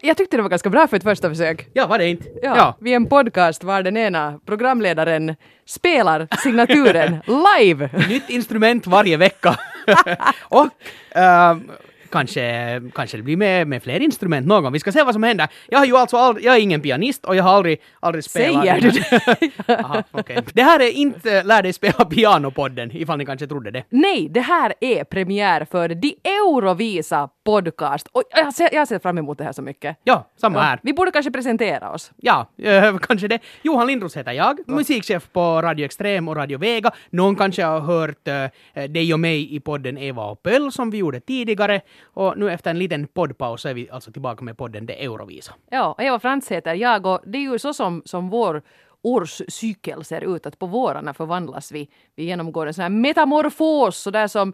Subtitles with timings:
[0.00, 1.68] Jag tyckte det var ganska bra för ett första försök.
[1.72, 2.28] Ja, var det inte?
[2.42, 7.22] Ja, Vi är en podcast var den ena programledaren spelar signaturen
[7.58, 7.90] live.
[8.08, 9.56] Nytt instrument varje vecka.
[10.42, 10.66] och
[11.10, 11.70] ehm,
[12.10, 14.72] kanske, kanske det blir med, med fler instrument någon gång.
[14.72, 15.48] Vi ska se vad som händer.
[15.68, 18.64] Jag har ju alltså aldrig, jag är ingen pianist och jag har aldrig, aldrig spelat.
[18.64, 19.78] Säger du det?
[19.84, 20.42] Aha, okay.
[20.52, 23.84] Det här är inte Lär dig spela piano-podden, ifall ni kanske trodde det.
[23.90, 28.08] Nej, det här är premiär för The Eurovisa podcast.
[28.12, 29.96] Och jag ser, jag ser fram emot det här så mycket.
[30.04, 30.80] Ja, samma här.
[30.82, 32.12] Vi borde kanske presentera oss.
[32.16, 33.38] Ja, eh, kanske det.
[33.62, 36.90] Johan Lindros heter jag, musikchef på Radio Extrem och Radio Vega.
[37.10, 40.98] Någon kanske har hört eh, dig och mig i podden Eva och Pöll som vi
[40.98, 41.80] gjorde tidigare.
[42.02, 45.54] Och nu efter en liten poddpaus är vi alltså tillbaka med podden Det Eurovisa.
[45.70, 48.62] Ja, Eva Frans heter jag och det är ju så som, som vår
[49.02, 51.90] årscykel ser ut att på vårarna förvandlas vi.
[52.14, 54.52] Vi genomgår en sån här metamorfos, så där som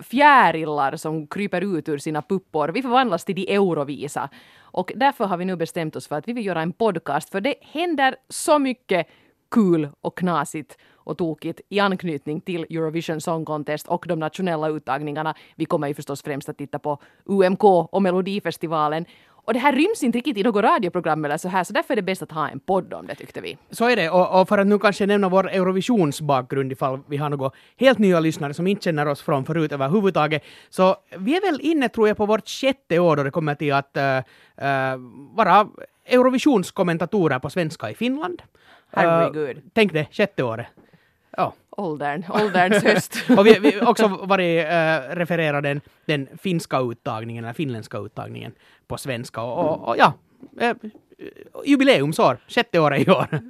[0.00, 2.68] fjärilar som kryper ut ur sina puppor.
[2.68, 4.28] Vi förvandlas till de Eurovisa.
[4.58, 7.40] Och därför har vi nu bestämt oss för att vi vill göra en podcast för
[7.40, 9.06] det händer så mycket
[9.50, 15.34] kul och knasigt och tokigt i anknytning till Eurovision Song Contest och de nationella uttagningarna.
[15.56, 19.04] Vi kommer ju förstås främst att titta på UMK och Melodifestivalen.
[19.46, 21.96] Och det här ryms inte riktigt i något radioprogram eller så här, så därför är
[21.96, 23.58] det bäst att ha en podd om det tyckte vi.
[23.70, 27.30] Så är det, och, och för att nu kanske nämna vår Eurovisionsbakgrund ifall vi har
[27.30, 30.42] några helt nya lyssnare som inte känner oss från förut överhuvudtaget.
[30.70, 33.72] Så vi är väl inne, tror jag, på vårt sjätte år då det kommer till
[33.72, 34.98] att uh, uh,
[35.36, 35.68] vara
[36.04, 38.42] Eurovisionskommentatorer på svenska i Finland.
[38.92, 39.56] Herregud.
[39.56, 40.66] Uh, tänk det, sjätte året.
[41.36, 41.52] Ja.
[41.70, 43.16] Åldern, ålderns höst.
[43.38, 48.52] och vi, vi också varit uh, refererat den, den finska uttagningen, eller finländska uttagningen
[48.86, 49.42] på svenska.
[49.42, 50.14] Och, och, och ja,
[51.22, 51.28] uh,
[51.64, 53.26] jubileumsår, sjätte året i år.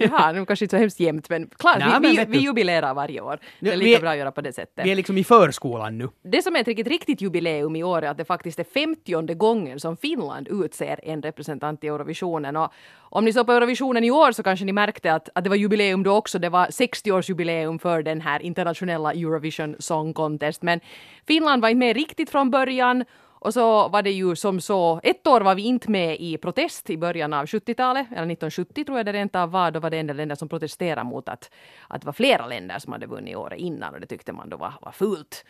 [0.00, 2.94] ja, nu kanske inte så hemskt jämnt men klart, Nej, vi, men vi, vi jubilerar
[2.94, 3.38] varje år.
[3.60, 4.86] Det är lika är- bra att göra på det sättet.
[4.86, 6.08] Vi är liksom i förskolan nu.
[6.22, 9.34] Det som är ett riktigt, riktigt jubileum i år är att det faktiskt är 50
[9.34, 12.56] gången som Finland utser en representant i Eurovisionen.
[12.56, 15.50] Och om ni såg på Eurovisionen i år så kanske ni märkte att, att det
[15.50, 16.38] var jubileum då också.
[16.38, 20.62] Det var 60-årsjubileum för den här internationella Eurovision Song Contest.
[20.62, 20.80] Men
[21.26, 23.04] Finland var inte med riktigt från början.
[23.46, 26.90] Och så var det ju som så, ett år var vi inte med i protest
[26.90, 29.98] i början av 70-talet, eller 1970 tror jag det rent av var, då var det
[29.98, 31.50] en del länder som protesterade mot att,
[31.88, 34.56] att det var flera länder som hade vunnit året innan och det tyckte man då
[34.56, 35.44] var, var fult.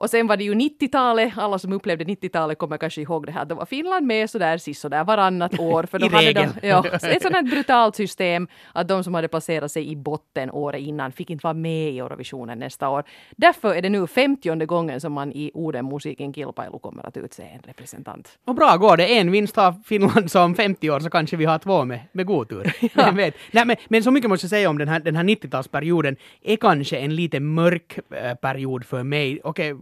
[0.00, 3.44] Och sen var det ju 90-talet, alla som upplevde 90-talet kommer kanske ihåg det här,
[3.44, 5.82] då var Finland med sådär sisådär varannat år.
[5.82, 6.48] För I regel.
[6.62, 10.80] De, ja, ett här brutalt system att de som hade placerat sig i botten året
[10.80, 13.04] innan fick inte vara med i Eurovisionen nästa år.
[13.36, 17.42] Därför är det nu 50 gången som man i orden musiken kilpailu kommer att utse
[17.42, 18.38] en representant.
[18.44, 19.18] Och bra går det.
[19.18, 22.48] En vinst har Finland som 50 år så kanske vi har två med, med god
[22.48, 22.72] tur.
[22.94, 23.34] Vem vet.
[23.50, 26.56] Nej, men, men så mycket måste jag säga om den här, den här 90-talsperioden är
[26.56, 29.40] kanske en lite mörk eh, period för mig.
[29.44, 29.76] Okej, eh,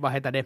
[0.00, 0.44] vad heter det?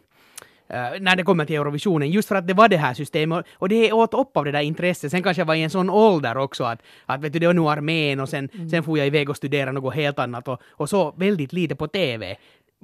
[0.71, 3.69] Eh, när det kommer till Eurovisionen, just för att det var det här systemet och,
[3.69, 5.11] det åt upp av det där intresset.
[5.11, 7.55] Sen kanske jag var i en sån ålder också att, att vet du, det var
[7.55, 10.89] nog armén och sen, sen får jag iväg och studera något helt annat och, och
[10.89, 12.37] så väldigt lite på TV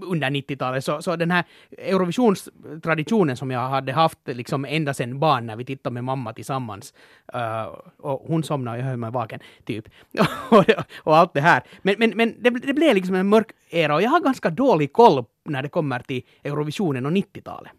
[0.03, 0.85] under 90-talet.
[0.85, 1.45] Så, så den här
[1.79, 6.95] Eurovisionstraditionen som jag hade haft liksom ända sedan barn när vi tittade med mamma tillsammans.
[7.33, 7.65] eh,
[7.99, 9.89] och hon somnade och jag höll mig vaken, typ.
[10.51, 10.65] och,
[10.97, 11.63] och allt det här.
[11.83, 14.93] Men, men, men det, det blev liksom en mörk era och jag har ganska dålig
[14.93, 17.73] koll när det kommer till Eurovisionen och 90-talet.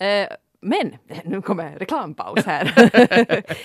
[0.00, 0.28] Eh,
[0.60, 2.64] men nu kommer reklampaus här.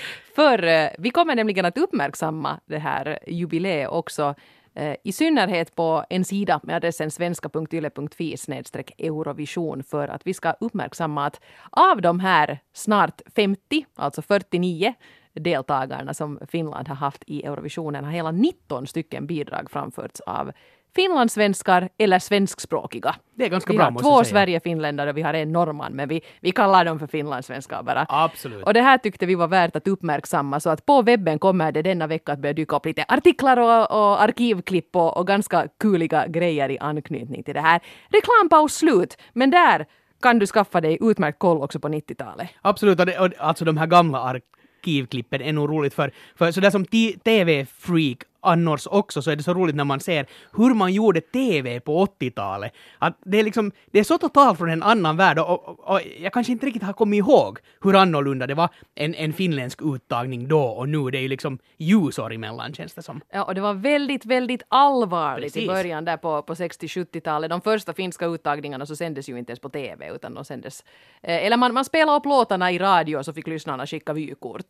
[0.36, 4.36] För eh, vi kommer nämligen att uppmärksamma det här jubileet också
[4.74, 10.52] eh, i synnerhet på en sida med adressen svenska.yle.fi snedstreck Eurovision för att vi ska
[10.52, 14.94] uppmärksamma att av de här snart 50, alltså 49
[15.34, 20.52] deltagarna som Finland har haft i Eurovisionen har hela 19 stycken bidrag framförts av
[20.96, 23.16] finlandssvenskar eller svenskspråkiga.
[23.36, 24.34] Det är ganska vi bra, har måste två jag säga.
[24.34, 28.06] Sverigefinländare och vi har en norrman, men vi, vi kallar dem för finlandssvenskar bara.
[28.10, 28.64] Absolut.
[28.64, 31.82] Och det här tyckte vi var värt att uppmärksamma, så att på webben kommer det
[31.82, 36.28] denna vecka att börja dyka upp lite artiklar och, och arkivklipp och, och ganska kuliga
[36.28, 37.82] grejer i anknytning till det här.
[38.10, 39.86] Reklampaus slut, men där
[40.22, 42.50] kan du skaffa dig utmärkt koll också på 90-talet.
[42.62, 46.70] Absolut, och, det, och alltså de här gamla arkivklippen är nog roligt för, för sådär
[46.70, 46.86] som
[47.24, 50.26] TV-freak annars också så är det så roligt när man ser
[50.58, 52.72] hur man gjorde TV på 80-talet.
[53.00, 56.00] Att det är liksom, det är så totalt från en annan värld och, och, och
[56.20, 60.48] jag kanske inte riktigt har kommit ihåg hur annorlunda det var en, en finländsk uttagning
[60.48, 61.12] då och nu.
[61.12, 63.22] Det är ju liksom ljusår emellan känns det som.
[63.34, 65.68] Ja, och det var väldigt, väldigt allvarligt i Precis.
[65.68, 67.50] början där på, på 60-70-talet.
[67.50, 70.84] De första finska uttagningarna så sändes ju inte ens på TV utan de sändes...
[71.24, 74.66] Eh, eller man, man spelade upp låtarna i radio så fick lyssnarna skicka vykort.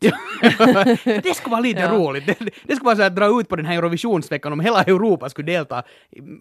[1.04, 1.92] det skulle vara lite Ja.
[1.92, 2.26] roligt.
[2.26, 5.28] Det, det skulle vara så att dra ut på den här Eurovisionsveckan om hela Europa
[5.28, 5.82] skulle delta.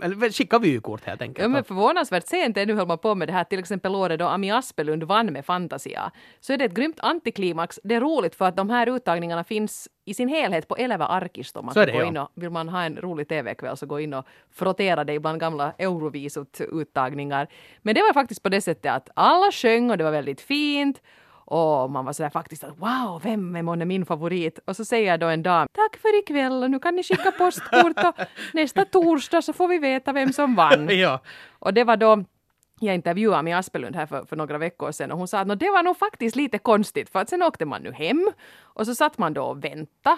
[0.04, 1.44] Eller skicka vykort helt enkelt.
[1.44, 4.26] Ja, men förvånansvärt sent ännu höll man på med det här, till exempel året då
[4.26, 6.12] Ami Aspelund vann med Fantasia.
[6.40, 7.80] Så är det ett grymt antiklimax.
[7.84, 11.58] Det är roligt för att de här uttagningarna finns i sin helhet på Eleva Arkist
[11.58, 12.06] om man Så det, gå ja.
[12.06, 15.40] in och vill man ha en rolig TV-kväll så gå in och frottera dig bland
[15.40, 17.48] gamla Eurovisut-uttagningar.
[17.82, 21.02] Men det var faktiskt på det sättet att alla sjöng och det var väldigt fint.
[21.46, 24.60] Och man var sådär faktiskt att wow, vem är månne min favorit?
[24.66, 28.04] Och så säger då en dam, tack för ikväll och nu kan ni skicka postkort
[28.04, 30.88] och nästa torsdag så får vi veta vem som vann.
[31.00, 31.20] ja.
[31.60, 32.24] Och det var då
[32.80, 35.56] jag intervjuade Ami Aspelund här för, för några veckor sedan och hon sa att "Nå,
[35.56, 38.32] det var nog faktiskt lite konstigt för att sen åkte man nu hem
[38.62, 40.18] och så satt man då och väntade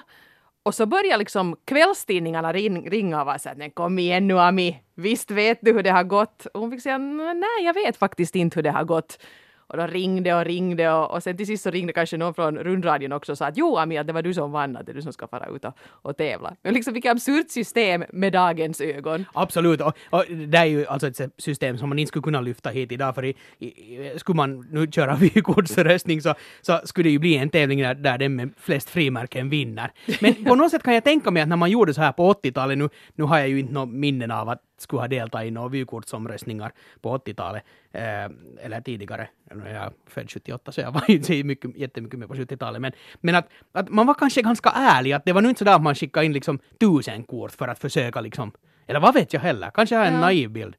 [0.63, 4.39] och så började liksom kvällstidningarna ring, ringa och vara så att "Nej, kom igen nu
[4.39, 6.45] Ami, visst vet du hur det har gått?
[6.45, 9.19] Och hon fick säga nej jag vet faktiskt inte hur det har gått.
[9.67, 12.57] Och de ringde och ringde och, och sen till sist så ringde kanske någon från
[12.57, 14.91] rundradion också och sa att jo Ami, att det var du som vann, att det
[14.91, 16.55] är du som ska fara ut och, och tävla.
[16.61, 19.25] Men liksom vilket absurt system med dagens ögon.
[19.33, 22.69] Absolut, och, och det är ju alltså ett system som man inte skulle kunna lyfta
[22.69, 27.19] hit idag, för i, i, skulle man nu köra vykortsröstning så, så skulle det ju
[27.19, 29.91] bli en tävling där, där den med flest frimärken vinner.
[30.21, 32.33] Men på något sätt kan jag tänka mig att när man gjorde så här på
[32.33, 35.51] 80-talet, nu, nu har jag ju inte något minnen av att skulle ha deltagit i
[35.51, 36.71] några vykortsomröstningar
[37.01, 38.25] på 80-talet, eh,
[38.65, 39.29] eller tidigare.
[39.49, 42.91] Jag är född 78 så jag var inte så mycket, jättemycket med på 70-talet, men,
[43.21, 45.81] men att, att man var kanske ganska ärlig, att det var nu inte sådär att
[45.81, 48.51] man skickade in liksom tusen kort för att försöka liksom,
[48.87, 50.19] eller vad vet jag heller, kanske jag har en Ja.
[50.19, 50.75] naiv bild.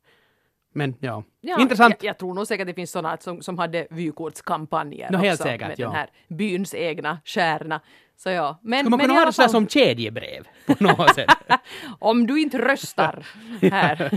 [0.73, 1.95] Men ja, Ja, intressant.
[2.01, 5.69] Jag, jag tror nog säkert det finns sådana som, som hade vykortskampanjer helt också säkert,
[5.69, 5.87] med ja.
[5.87, 7.81] den här byns egna stjärna.
[8.19, 11.31] Så ja, men, Skulle man men kunna ha det fall, som kedjebrev på något sätt?
[11.99, 13.27] om du inte röstar
[13.63, 14.11] här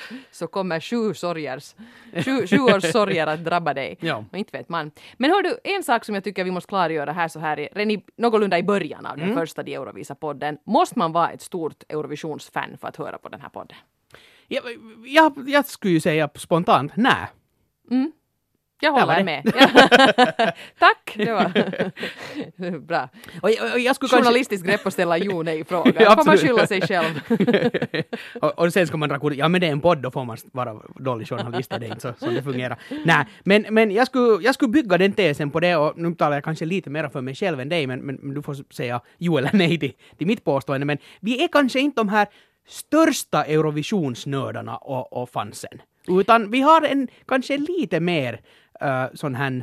[0.30, 1.74] så kommer sju sorgers,
[2.24, 3.96] sju, sju års sorger att drabba dig.
[4.00, 4.24] Ja.
[4.32, 4.90] Och inte vet man.
[5.16, 7.68] Men hör du, en sak som jag tycker vi måste klargöra här så här i,
[7.72, 9.36] redan i, någorlunda i början av den Mm.
[9.36, 10.58] första De Eurovisa-podden.
[10.66, 13.76] Måste man vara ett stort Eurovisionsfan för att höra på den här podden?
[14.48, 14.62] jag,
[15.06, 17.26] jag, jag skulle ju säga spontant, nej.
[18.82, 19.42] Jag håller med.
[20.78, 21.12] Tack!
[21.14, 23.08] Det var bra.
[23.42, 24.16] Och, och, och jag skulle kanske...
[24.16, 26.02] Journalistiskt grepp att ställa jo nej-fråga.
[26.02, 27.20] Ja, får man skylla sig själv.
[28.40, 29.34] och, och sen ska man dra kort.
[29.34, 32.00] Ja men det är en podd, då får man vara dålig journalist, är det inte
[32.00, 32.78] så som det fungerar.
[33.04, 36.36] Nej, men, men jag, skulle, jag skulle bygga den tesen på det och nu talar
[36.36, 39.00] jag kanske lite mer för mig själv än dig, men, men, men du får säga
[39.18, 40.86] jo eller nej till, till mitt påstående.
[40.86, 42.26] Men vi är kanske inte de här
[42.68, 45.82] största Eurovisionsnördarna och, och fansen.
[46.08, 48.40] Utan vi har en kanske lite mer
[48.84, 49.62] uh, sån här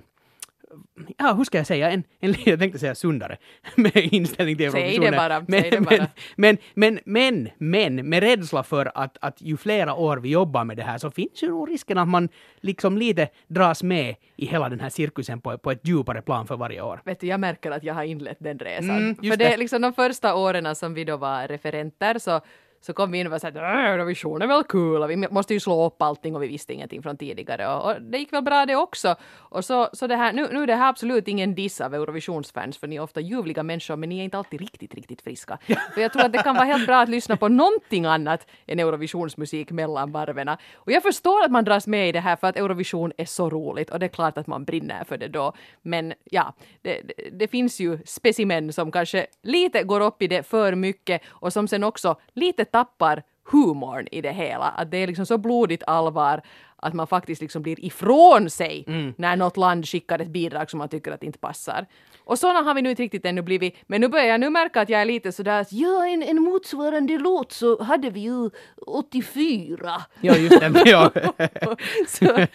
[1.18, 1.92] Ja, hur ska jag säga?
[1.92, 3.38] En, en jag tänkte säga sundare
[3.76, 5.18] med inställning till Säg det Eurovisionen.
[5.18, 6.08] bara, Men, säg det bara.
[6.36, 10.64] men, men, men, men, men med rädsla för att, att ju flera år vi jobbar
[10.64, 12.30] med det här så finns ju nog risken att man
[12.60, 16.58] liksom lite dras med i hela den här cirkusen på, på ett djupare plan för
[16.58, 17.02] varje år.
[17.06, 18.98] Vet du, jag märker att jag har inlett den resan.
[18.98, 19.58] Mm, för det är det.
[19.58, 22.42] liksom de första åren som vi då var referenter så
[22.82, 25.54] så kom vi in och var såhär att Eurovision är väl kul och vi måste
[25.54, 28.44] ju slå upp allting och vi visste ingenting från tidigare och, och det gick väl
[28.44, 29.16] bra det också.
[29.36, 32.78] Och så, så det här, nu, nu är det här absolut ingen diss av Eurovisionsfans
[32.78, 35.58] för ni är ofta ljuvliga människor men ni är inte alltid riktigt, riktigt friska.
[35.94, 38.80] För jag tror att det kan vara helt bra att lyssna på någonting annat än
[38.80, 40.50] Eurovisionsmusik mellan varven.
[40.74, 43.50] Och jag förstår att man dras med i det här för att Eurovision är så
[43.50, 45.54] roligt och det är klart att man brinner för det då.
[45.82, 50.44] Men ja, det, det, det finns ju specimen som kanske lite går upp i det
[50.44, 54.66] för mycket och som sen också lite tappar humorn i det hela.
[54.66, 56.42] Att det är liksom så blodigt allvar
[56.82, 58.86] att man faktiskt liksom blir ifrån sig
[59.18, 61.86] när något land skickar ett bidrag som man tycker att inte passar.
[62.30, 63.76] Och sådana har vi nu inte riktigt ännu blivit.
[63.88, 66.42] Men nu börjar jag nu märka att jag är lite sådär att ja, en, en
[66.42, 68.50] motsvarande låt så hade vi ju
[68.88, 70.02] 84.
[70.22, 70.84] Ja, just det.
[70.86, 71.12] Ja.
[72.08, 72.48] så,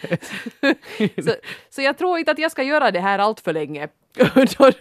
[1.21, 1.31] så,
[1.69, 3.87] så jag tror inte att jag ska göra det här allt för länge.
[4.57, 4.71] då,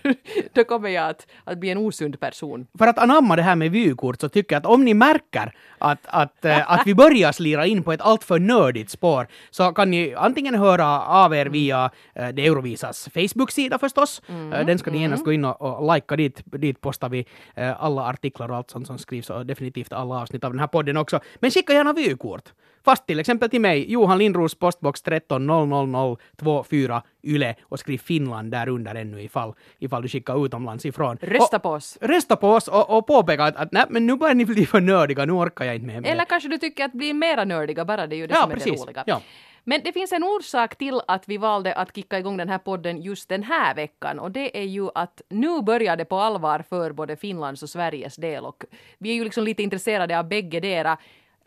[0.53, 2.67] då kommer jag att, att bli en osund person.
[2.79, 6.01] för att anamma det här med vykort så tycker jag att om ni märker att,
[6.03, 10.15] att, eh, att vi börjar slira in på ett alltför nördigt spår så kan ni
[10.15, 14.23] antingen höra av er via eh, det Eurovisas Facebook-sida förstås.
[14.29, 16.43] Eh, Den ska ni genast gå in och, och likea dit.
[16.45, 20.45] Dit postar vi eh, alla artiklar och allt sånt som skrivs och definitivt alla avsnitt
[20.45, 21.21] av den här podden också.
[21.41, 22.53] Men skicka gärna vykort.
[22.85, 28.69] Fast till exempel till mig, Johan Lindros postbox 13 00024 Yle och skriv Finland där
[28.69, 31.17] under ännu ifall, ifall du skickar utomlands ifrån.
[31.21, 31.99] Rösta och, på oss.
[32.01, 34.81] Rösta på oss och, och påpeka att, att nej, men nu börjar ni bli för
[34.81, 36.07] nördiga, nu orkar jag inte med.
[36.07, 38.51] Eller kanske du tycker att bli mera nördiga, bara det är ju det Ja, som
[38.51, 39.05] är det roliga.
[39.07, 39.21] Ja.
[39.67, 43.03] Men det finns en orsak till att vi valde att kicka igång den här podden
[43.03, 46.93] just den här veckan och det är ju att nu börjar det på allvar för
[46.93, 48.65] både Finlands och Sveriges del och
[48.99, 50.99] vi är ju liksom lite intresserade av bägge dera.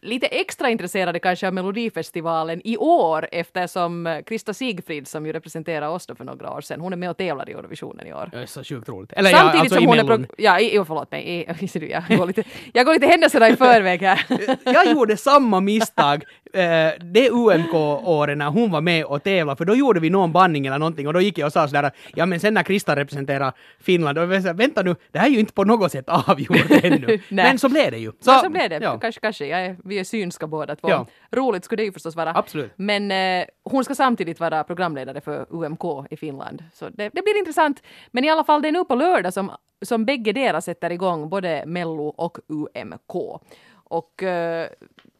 [0.02, 6.08] Lite extra intresserade kanske av Melodifestivalen i år eftersom Krista Sigfrid som ju representerar oss
[6.08, 8.30] då för några år sedan, hon är med och tävlar i Eurovisionen i år.
[8.32, 9.14] Det är så sjukt roligt.
[9.14, 10.28] Eller Samtidigt ja, alltså som hon är...
[10.38, 11.30] Ja, i, jo, förlåt mig.
[11.30, 11.46] I,
[12.10, 14.26] jag, går lite, jag går lite händelserna i förväg här.
[14.64, 16.24] jag gjorde samma misstag
[16.54, 16.62] eh,
[17.00, 20.80] det UMK-året när hon var med och tävlade, för då gjorde vi någon bandning eller
[20.80, 24.18] någonting och då gick jag och sa sådär, ja men sen när Krista representerar Finland,
[24.18, 27.20] var jag såhär, vänta nu, det här är ju inte på något sätt avgjort ännu.
[27.30, 28.12] Men så blev det ju.
[28.20, 28.80] Så, så blev det.
[28.82, 29.00] Ja.
[29.00, 29.46] Kanske, kanske.
[29.46, 30.90] Jag är, vi är synska båda två.
[30.90, 31.06] Ja.
[31.32, 32.34] Roligt skulle det ju förstås vara.
[32.34, 32.72] Absolut.
[32.76, 36.64] Men eh, hon ska samtidigt vara programledare för UMK i Finland.
[36.74, 37.84] Så det, det blir intressant.
[38.12, 39.52] Men i alla fall, det är nu på lördag som,
[39.82, 43.42] som bägge deras sätter igång, både Mello och UMK.
[43.90, 44.68] Och eh,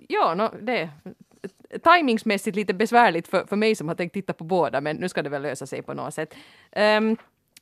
[0.08, 0.90] ja, no, det
[1.84, 5.22] timingsmässigt lite besvärligt för, för mig som har tänkt titta på båda, men nu ska
[5.24, 6.36] det väl lösa sig på något sätt.
[6.76, 7.18] Um,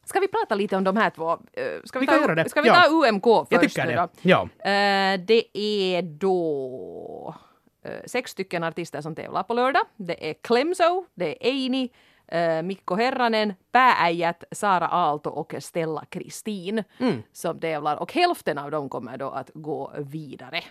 [0.06, 1.32] ska vi prata lite om de här två?
[1.34, 1.38] Uh,
[1.86, 2.50] ska vi, Vi ta, det.
[2.50, 2.76] Ska vi Ja.
[2.76, 3.52] ta UMK först?
[3.52, 4.10] Jag det.
[4.22, 4.42] Ja.
[4.70, 7.36] Eh, det är då
[7.84, 9.82] eh, sex stycken artister som tävlar på lördag.
[9.96, 11.90] Det är Clemso, det är Eini,
[12.28, 17.24] eh, Mikko Herranen, Päääijät, Sara Aalto och Stella Kristin Mm.
[17.34, 17.96] som tävlar.
[17.96, 20.62] Och hälften av dem kommer då att gå vidare.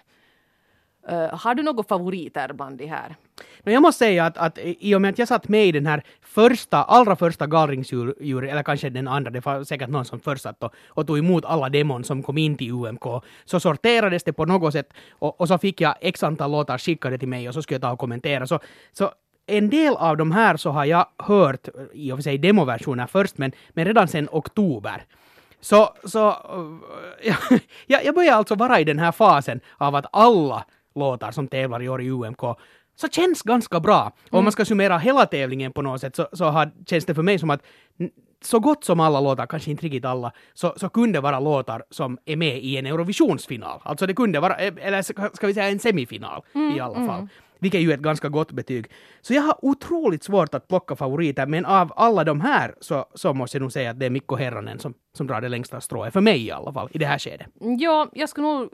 [1.09, 3.17] Eh, har du några favoriter bland de här?
[3.63, 5.87] Men jag måste säga att, att i och med att jag satt med i den
[5.87, 10.43] här första, allra första gallringsjury, eller kanske den andra, det var säkert någon som först
[10.43, 13.05] satt och, och tog emot alla demon som kom in till UMK,
[13.45, 17.19] så sorterades det på något sätt och, och så fick jag x antal låtar skickade
[17.19, 18.47] till mig och så skulle jag ta och kommentera.
[18.47, 18.59] Så,
[18.93, 19.13] så
[19.47, 23.39] en del av de här så har jag hört, i och för sig demoversioner först,
[23.39, 25.05] men, men redan sedan oktober.
[25.61, 26.37] Så, så
[27.87, 31.83] jag, jag börjar alltså vara i den här fasen av att alla låtar som tävlar
[31.83, 32.41] i år i UMK
[32.97, 34.13] så känns ganska bra.
[34.31, 37.15] Och om man ska summera hela tävlingen på något sätt så, så har, känns det
[37.15, 37.63] för mig som att
[38.43, 42.19] så gott som alla låtar, kanske inte riktigt alla, så, så kunde vara låtar som
[42.25, 43.81] är med i en Eurovisionsfinal.
[43.85, 45.03] Alltså det kunde vara, eller
[45.37, 46.43] ska vi säga en semifinal
[46.77, 47.29] i alla fall.
[47.59, 48.91] Vilket är ju ett ganska gott betyg.
[49.21, 53.35] Så jag har otroligt svårt att plocka favoriter, men av alla de här så, så
[53.35, 56.13] måste jag nog säga att det är Mikko Herranen som, som drar det längsta strået,
[56.13, 57.47] för mig i alla fall, i det här skedet.
[57.79, 58.69] Ja, jag skulle nog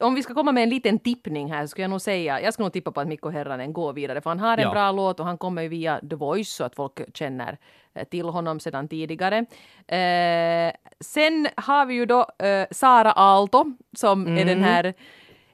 [0.00, 2.52] om vi ska komma med en liten tippning här så skulle jag nog säga, jag
[2.54, 4.70] skulle nog tippa på att Mikko Herranen går vidare för han har en Ja.
[4.70, 7.58] bra låt och han kommer ju via The Voice så att folk känner
[7.94, 9.38] eh, till honom sedan tidigare.
[9.86, 13.64] Eh, sen har vi ju då eh, Sara Aalto
[13.96, 14.46] som är Mm.
[14.46, 14.94] den här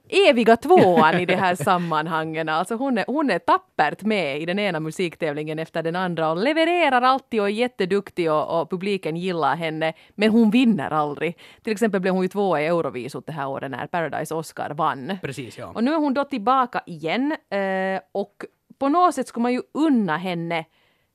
[0.09, 2.49] eviga tvåan i de här sammanhangen.
[2.49, 6.37] Alltså hon är, hon är tappert med i den ena musiktävlingen efter den andra och
[6.37, 9.93] levererar alltid och är jätteduktig och, och publiken gillar henne.
[10.15, 11.39] Men hon vinner aldrig.
[11.63, 15.19] Till exempel blev hon ju tvåa i Eurovisot det här året när Paradise Oscar vann.
[15.23, 15.67] Precis, ja.
[15.75, 18.45] Och nu är hon då tillbaka igen eh, och
[18.79, 20.65] på något sätt ska man ju unna henne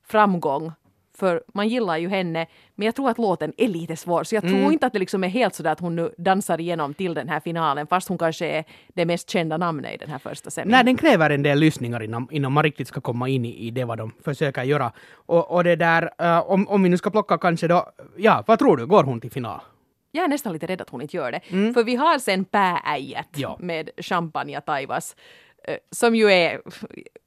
[0.06, 0.72] framgång.
[1.20, 4.24] För man gillar ju henne, men jag tror att låten är lite svår.
[4.24, 4.56] Så jag Mm.
[4.60, 7.28] tror inte att det liksom är helt sådär att hon nu dansar igenom till den
[7.28, 10.70] här finalen, fast hon kanske är det mest kända namnet i den här första semin.
[10.72, 13.70] Nej, den kräver en del lyssningar innan, innan man riktigt ska komma in i, i
[13.70, 14.92] det vad de försöker göra.
[15.26, 17.86] Och, och det där, eh, om, om vi nu ska plocka kanske då,
[18.16, 19.60] ja, vad tror du, går hon till final?
[20.12, 21.40] Jag är nästan lite rädd att hon inte gör det.
[21.74, 23.56] För vi har sen Päääijät Ja.
[23.60, 25.16] med Champagne taivas.
[25.64, 26.60] Eh, Som ju är...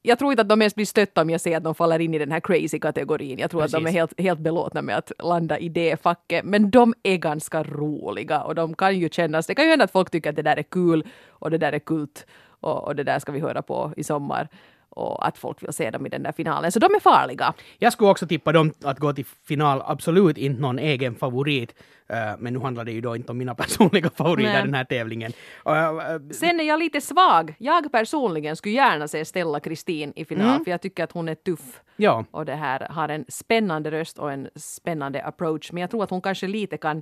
[0.01, 2.13] Jag tror inte att de ens blir stötta om jag säger att de faller in
[2.13, 3.39] i den här crazy-kategorin.
[3.39, 3.97] Jag tror att de är Precis.
[3.97, 6.45] helt, helt belåtna med att landa i det facket.
[6.45, 9.47] Men de är ganska roliga och de kan ju kännas...
[9.47, 11.73] Det kan ju hända att folk tycker att det där är kul och det där
[11.73, 12.25] är kult
[12.63, 14.47] och, och det där ska vi höra på i sommar.
[14.95, 16.71] Och att folk vill se dem i den där finalen.
[16.71, 17.53] Så de är farliga.
[17.77, 21.75] Jag skulle också tippa dem att gå till final, absolut inte någon egen favorit.
[22.07, 24.63] Eh, men nu handlar det ju då inte om mina personliga favoriter Nej.
[24.63, 25.31] den här tävlingen.
[25.67, 27.55] Uh, uh, Sen är jag lite svag.
[27.59, 31.35] Jag personligen skulle gärna se Stella Kristin i final för jag tycker att hon är
[31.35, 31.81] tuff.
[31.95, 32.25] ja.
[32.31, 35.71] och det här har en spännande röst och en spännande approach.
[35.71, 37.01] Men jag tror att hon kanske lite kan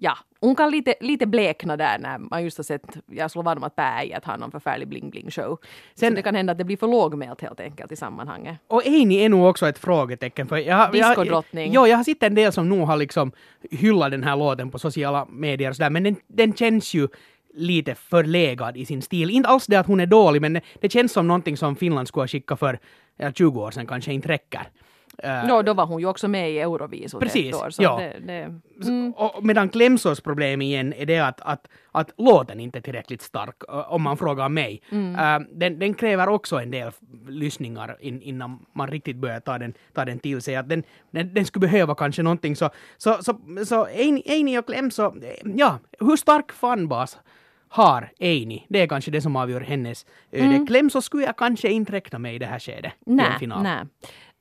[0.00, 3.56] Ja, hon kan lite, lite blekna där när man just har sett, jag slår vad
[3.58, 5.56] om att Pääijät har någon förfärlig bling-bling-show.
[5.94, 8.56] Sen- Så det kan hända att det blir för lågmält helt enkelt i sammanhanget.
[8.66, 10.46] Och Eini är nog också ett frågetecken.
[10.48, 11.72] För jag, jag, Discodrottning.
[11.74, 13.32] Jo, jag har sett en del som nog har liksom
[13.70, 17.08] hyllat den här låten på sociala medier och sådär, men den, den känns ju
[17.54, 19.30] lite förlegad i sin stil.
[19.30, 22.08] Inte alls det att hon är dålig, men det, det känns som någonting som Finland
[22.08, 22.78] skulle ha skickat för
[23.16, 24.68] ja, 20 år sedan kanske inte räcker.
[25.22, 27.70] Eh, Ja, då var hon ju också med i Eurovisot Precis, ett år.
[27.70, 28.00] Så ja.
[28.00, 32.82] det, det, Och medan Klemsos problem igen är det att, att, att låten inte är
[32.82, 34.82] tillräckligt stark, om man frågar mig.
[34.92, 36.92] Äh, den, den kräver också en del
[37.28, 40.56] lyssningar in, innan man riktigt börjar ta den, ta den till sig.
[40.56, 45.02] Att den, den, den skulle behöva kanske någonting så, så, så, så Eini, och Klemso,
[45.02, 47.18] eh, ja, hur stark fanbas
[47.68, 48.66] har Eini?
[48.68, 50.66] Det är kanske det som avgör hennes öde.
[50.66, 52.92] Klemso skulle jag kanske inte räkna med i det här skedet.
[53.06, 53.26] Nej,
[53.62, 53.84] nej.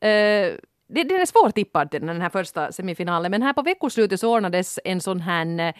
[0.01, 0.58] Eh,
[0.89, 5.01] det, den är svårtippad den här första semifinalen, men här på veckoslutet så ordnades en
[5.01, 5.74] sån här eh,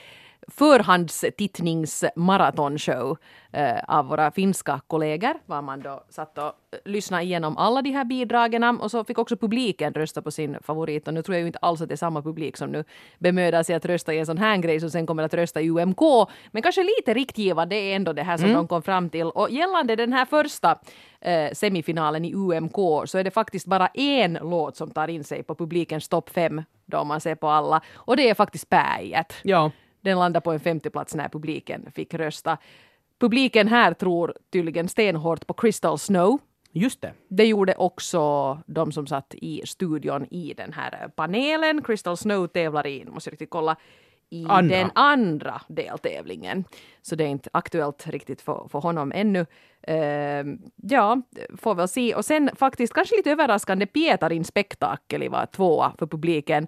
[0.48, 3.18] förhandstittningsmaratonshow
[3.52, 6.52] eh, av våra finska kollegor, var man då satt och eh,
[6.86, 11.08] lyssnade igenom alla de här bidragen och så fick också publiken rösta på sin favorit.
[11.08, 12.84] Och nu tror jag ju inte alls att det är samma publik som nu
[13.20, 15.70] bemödar sig att rösta i en sån här grej som sen kommer att rösta i
[15.70, 16.00] UMK.
[16.52, 18.58] Men kanske lite riktgivande är ändå det här som Mm.
[18.58, 19.26] de kom fram till.
[19.28, 20.78] Och gällande den här första
[21.22, 22.76] eh, semifinalen i UMK
[23.06, 26.64] så är det faktiskt bara en låt som tar in sig på publikens topp fem
[26.86, 27.82] då man ser på alla.
[27.96, 29.34] Och det är faktiskt Päijät.
[29.44, 29.72] Ja.
[30.08, 32.58] Den landade på en femteplats när publiken fick rösta.
[33.20, 36.40] Publiken här tror tydligen stenhårt på Crystal Snow.
[36.72, 37.14] Just det.
[37.28, 41.84] Det gjorde också de som satt i studion i den här panelen.
[41.84, 43.76] Crystal Snow tävlar i, måste jag riktigt kolla,
[44.30, 44.78] i Andra.
[44.78, 46.64] den andra deltävlingen.
[47.02, 49.46] Så det är inte aktuellt riktigt för, för honom ännu.
[49.82, 51.22] Ehm, ja,
[51.58, 52.16] får väl se.
[52.16, 56.68] Och sen faktiskt kanske lite överraskande Pietarin spektakeli var tvåa för publiken.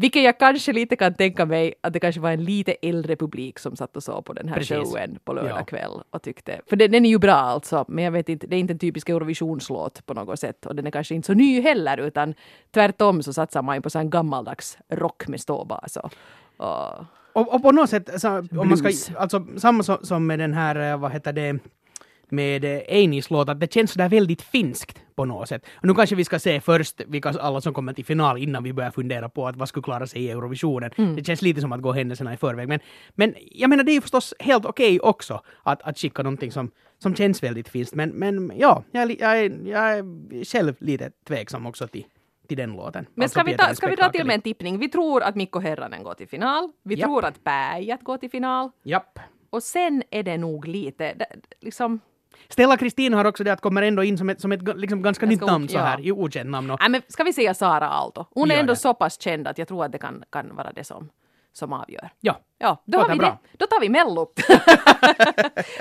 [0.00, 3.58] Vilket jag kanske lite kan tänka mig att det kanske var en lite äldre publik
[3.58, 4.76] som satt och såg på den här Precis.
[4.76, 5.64] showen på lördag Ja.
[5.64, 8.56] kväll och tyckte, för den, den är ju bra alltså, men jag vet inte, det
[8.56, 11.60] är inte en typisk Eurovisionslåt på något sätt och den är kanske inte så ny
[11.60, 12.34] heller utan
[12.74, 16.12] tvärtom så satsar man ju på sån gammaldags rock med ståbas och,
[16.56, 18.28] och Och, och på något sätt, så,
[18.58, 21.58] om man ska, alltså samma som, som med den här, eh, vad heter det,
[22.30, 25.66] med eh, Einis låt, att det känns sådär väldigt finskt på något sätt.
[25.76, 28.72] Och nu kanske vi ska se först vilka alla som kommer till final innan vi
[28.72, 30.90] börjar fundera på att vad skulle klara sig i Eurovisionen.
[30.96, 31.16] Mm.
[31.16, 32.68] Det känns lite som att gå händelserna i förväg.
[32.68, 32.80] Men,
[33.10, 36.70] men jag menar, det är ju förstås helt okej också att, att skicka någonting som,
[36.98, 37.94] som känns väldigt finskt.
[37.94, 42.04] Men, men ja, jag, jag, jag är själv lite tveksam också till,
[42.48, 43.06] till den låten.
[43.14, 44.78] Men Alltså ska vi, ta, ska vi dra till med en tippning?
[44.78, 46.72] Vi tror att Mikko Herranen går till final.
[46.82, 47.06] Vi Japp.
[47.06, 48.70] tror att Päijät går till final.
[48.82, 49.18] Japp.
[49.50, 51.14] Och sen är det nog lite,
[51.60, 52.00] liksom,
[52.48, 55.26] Stella Kristin har också det att kommer ändå in som ett, som ett liksom ganska
[55.26, 56.04] nytt namn så här, ja.
[56.04, 56.70] i okänt namn.
[56.70, 58.24] Och, nej men ska vi säga Sara Aalto?
[58.34, 58.78] Hon är ändå det.
[58.78, 61.08] så pass känd att jag tror att det kan, kan vara det som,
[61.52, 62.10] som avgör.
[62.20, 63.38] ja, Ja, då, har vi bra.
[63.42, 63.58] det.
[63.58, 64.22] då tar vi Mello.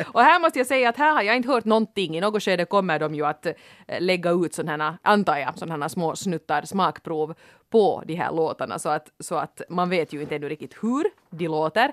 [0.13, 2.17] och här måste jag säga att här har jag inte hört någonting.
[2.17, 3.53] I något skede kommer de ju att eh,
[3.99, 7.33] lägga ut sådana antar jag, sådana små snuttar, smakprov
[7.69, 11.03] på de här låtarna så att, så att man vet ju inte ännu riktigt hur
[11.29, 11.91] de låter.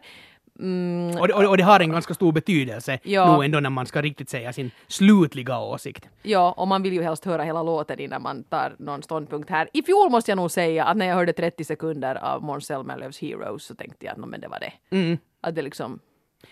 [0.60, 3.38] Mm, och, och, och det har en ganska stor betydelse Ja.
[3.38, 6.08] nu ändå när man ska riktigt säga sin slutliga åsikt.
[6.22, 9.68] Ja, och man vill ju helst höra hela låten innan man tar någon ståndpunkt här.
[9.72, 13.18] I fjol måste jag nog säga att när jag hörde 30 sekunder av Måns Zelmerlöws
[13.20, 14.96] Heroes så tänkte jag att "Nå, men det var det.
[14.96, 15.18] Mm.
[15.40, 15.98] Att det liksom,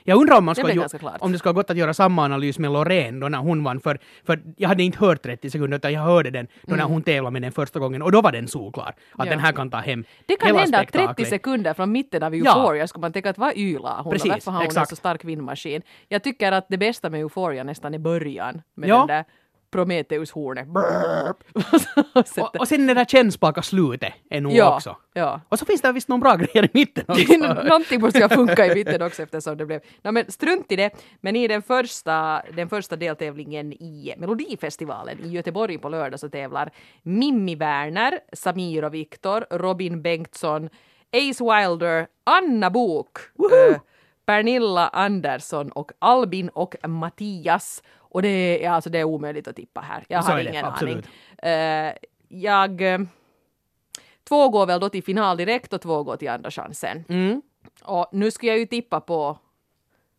[0.04, 0.82] Jag undrar om, man ska ju,
[1.20, 3.80] om det ska ha gått att göra samma analys med Loreen då när hon vann,
[3.80, 7.02] för, för jag hade inte hört 30 sekunder utan jag hörde den då när hon
[7.02, 8.84] tävlade med den första gången och då var den solklar.
[8.88, 9.26] Att Mm.
[9.26, 9.30] Ja.
[9.34, 11.28] den här kan ta hem det kan hela hända att 30 spektaklet.
[11.28, 12.56] sekunder från mitten av Ja.
[12.58, 15.24] Euphoria skulle man tänka att vad ylar hon Precis, varför har hon en så stark
[15.24, 15.82] vindmaskin.
[16.08, 18.98] Jag tycker att det bästa med Euphoria nästan är början med Ja.
[18.98, 19.24] den där
[19.72, 20.68] Prometheus-hornet.
[22.14, 24.96] Och Och, sen det där kännspaka slutet är nog ja, också.
[25.12, 25.40] ja.
[25.48, 27.36] Och så finns det visst någon bra grejer i mitten också.
[27.64, 29.80] Någonting måste ju ha funkat i mitten också eftersom det blev...
[30.02, 30.90] No, men strunt i det.
[31.20, 36.70] Men i den första, den första deltävlingen i Melodifestivalen i Göteborg på lördag så tävlar
[37.02, 40.68] Mimmi Werner, Samir och Viktor, Robin Bengtsson,
[41.12, 43.18] Ace Wilder, Anna Bok,
[43.70, 43.76] eh,
[44.26, 47.82] Pernilla Andersson och Albin och Mattias.
[47.96, 50.04] Och det är, alltså, det är omöjligt att tippa här.
[50.08, 51.02] Jag har det, ingen aning.
[51.38, 51.92] Eh,
[52.28, 52.80] jag...
[52.94, 53.00] eh,
[54.28, 57.04] Två går väl då till final direkt och två går till andra chansen.
[57.08, 57.42] Mm.
[57.82, 59.38] Och nu skulle jag ju tippa på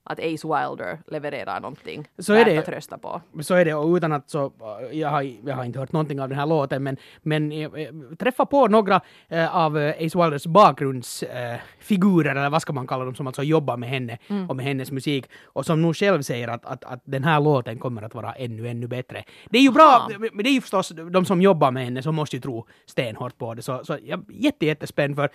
[0.06, 2.58] att Ace Wilder levererar någonting Så är värt det.
[2.58, 3.22] att rösta på.
[3.42, 4.46] Så är det, och utan att så,
[4.92, 7.80] äh, jag har, jag har inte hört någonting av den här låten, men, men jag,
[7.82, 12.88] jag träffar på några äh, av Ace Wilders bakgrundsfigurer, äh, figurer, eller vad ska man
[12.88, 14.50] kalla dem, som alltså jobbar med henne Mm.
[14.50, 17.80] och med hennes musik, och som nog själv säger att, att, att den här låten
[17.80, 19.24] kommer att vara ännu, ännu bättre.
[19.50, 20.10] Det är ju bra, Aha.
[20.34, 23.38] men det är ju förstås de som jobbar med henne som måste ju tro stenhårt
[23.38, 25.30] på det, så, så jag är jätte, jättespänd för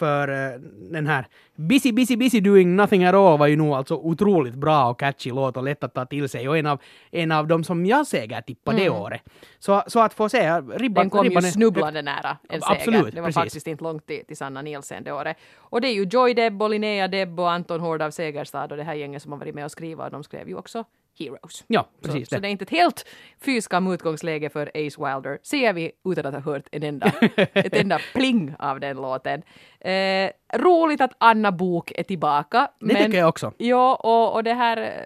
[0.00, 0.60] för eh,
[0.90, 4.90] den här Busy Busy Busy Doing Nothing At All var ju nog alltså otroligt bra
[4.90, 6.78] och catchy låt och lätt att ta till sig och en av,
[7.10, 9.22] en av de som jag säkert tippade det året.
[9.58, 10.92] Så, så att få se, ribban, Mm.
[10.94, 12.76] Den kom ju ribban är- snubblande nära en seger.
[12.76, 13.42] Absolut, det var precis.
[13.42, 15.36] faktiskt inte långt till, till Sanna Nielsen det året.
[15.56, 18.76] Och det är ju Joy Deb och Linnea Deb och Anton Hård av Segerstad och
[18.76, 20.84] det här gänget som har varit med och skriva och de skrev ju också
[21.20, 21.64] Heroes.
[21.66, 22.40] Ja, Så, precis så det.
[22.40, 23.06] det är inte ett helt
[23.40, 27.06] fyskam utgångsläge för Ace Wilder, ser vi utan att ha hört en enda,
[27.36, 29.42] ett enda pling av den låten.
[29.80, 32.70] Eh, roligt att Anna Bok är tillbaka.
[32.80, 33.52] Det tycker jag också.
[33.58, 35.04] Ja, och, och det här...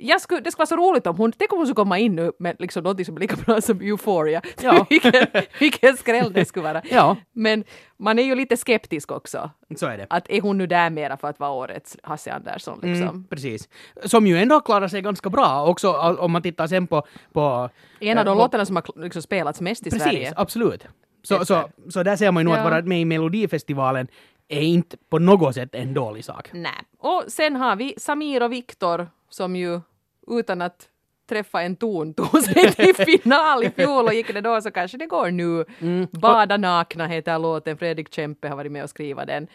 [0.00, 2.16] Jag skulle, det skulle vara så roligt om hon, tänk om hon skulle komma in
[2.16, 4.42] nu med liksom något som är lika bra som Euphoria.
[4.62, 4.86] Ja.
[4.90, 5.12] vilken,
[5.58, 6.82] vilken skräll det skulle vara.
[6.90, 7.16] Ja.
[7.32, 7.64] Men
[7.96, 9.50] man är ju lite skeptisk också.
[9.76, 10.06] Så är det.
[10.10, 13.08] Att är hon nu där mera för att vara årets Hasse Andersson liksom?
[13.08, 13.68] Mm, precis.
[14.04, 17.06] Som ju ändå har klarat sig ganska bra också om man tittar sen på...
[17.32, 20.32] på En av de eh, på- låtarna som har liksom spelats mest i Precis, Sverige.
[20.36, 20.86] absolut.
[21.22, 22.58] Så, så, så där ser man ju nog Ja.
[22.58, 24.08] att vara med i Melodifestivalen
[24.48, 26.50] är inte på något sätt en dålig sak.
[26.52, 26.72] Nej.
[26.98, 29.80] Och sen har vi Samir och Viktor som ju
[30.26, 30.88] utan att
[31.28, 34.98] träffa en ton tog sig till final i fjol och gick det då så kanske
[34.98, 35.64] det går nu.
[35.80, 36.06] Mm.
[36.12, 39.46] Bada nakna heter låten, Fredrik Kempe har varit med och skrivit den.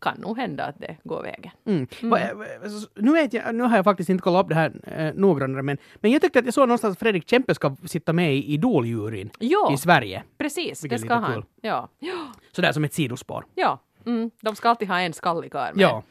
[0.00, 1.50] Kan nog hända att det går vägen.
[1.66, 1.86] Mm.
[2.02, 2.28] Va- eh,
[2.94, 5.78] Nu, vet jag, nu har jag faktiskt inte kollat upp det här eh, noggrannare, men,
[5.96, 8.56] men jag tyckte att jag såg någonstans att Fredrik Kempe ska sitta med i
[9.38, 10.22] Ja, i Sverige.
[10.38, 11.44] precis, Vilket det ska han.
[11.60, 11.88] ja,
[12.52, 13.44] Sådär som ett sidospår.
[13.54, 13.78] ja.
[14.06, 14.30] Mm.
[14.40, 15.82] de ska alltid ha en skallig karl med.
[15.82, 16.02] Ja.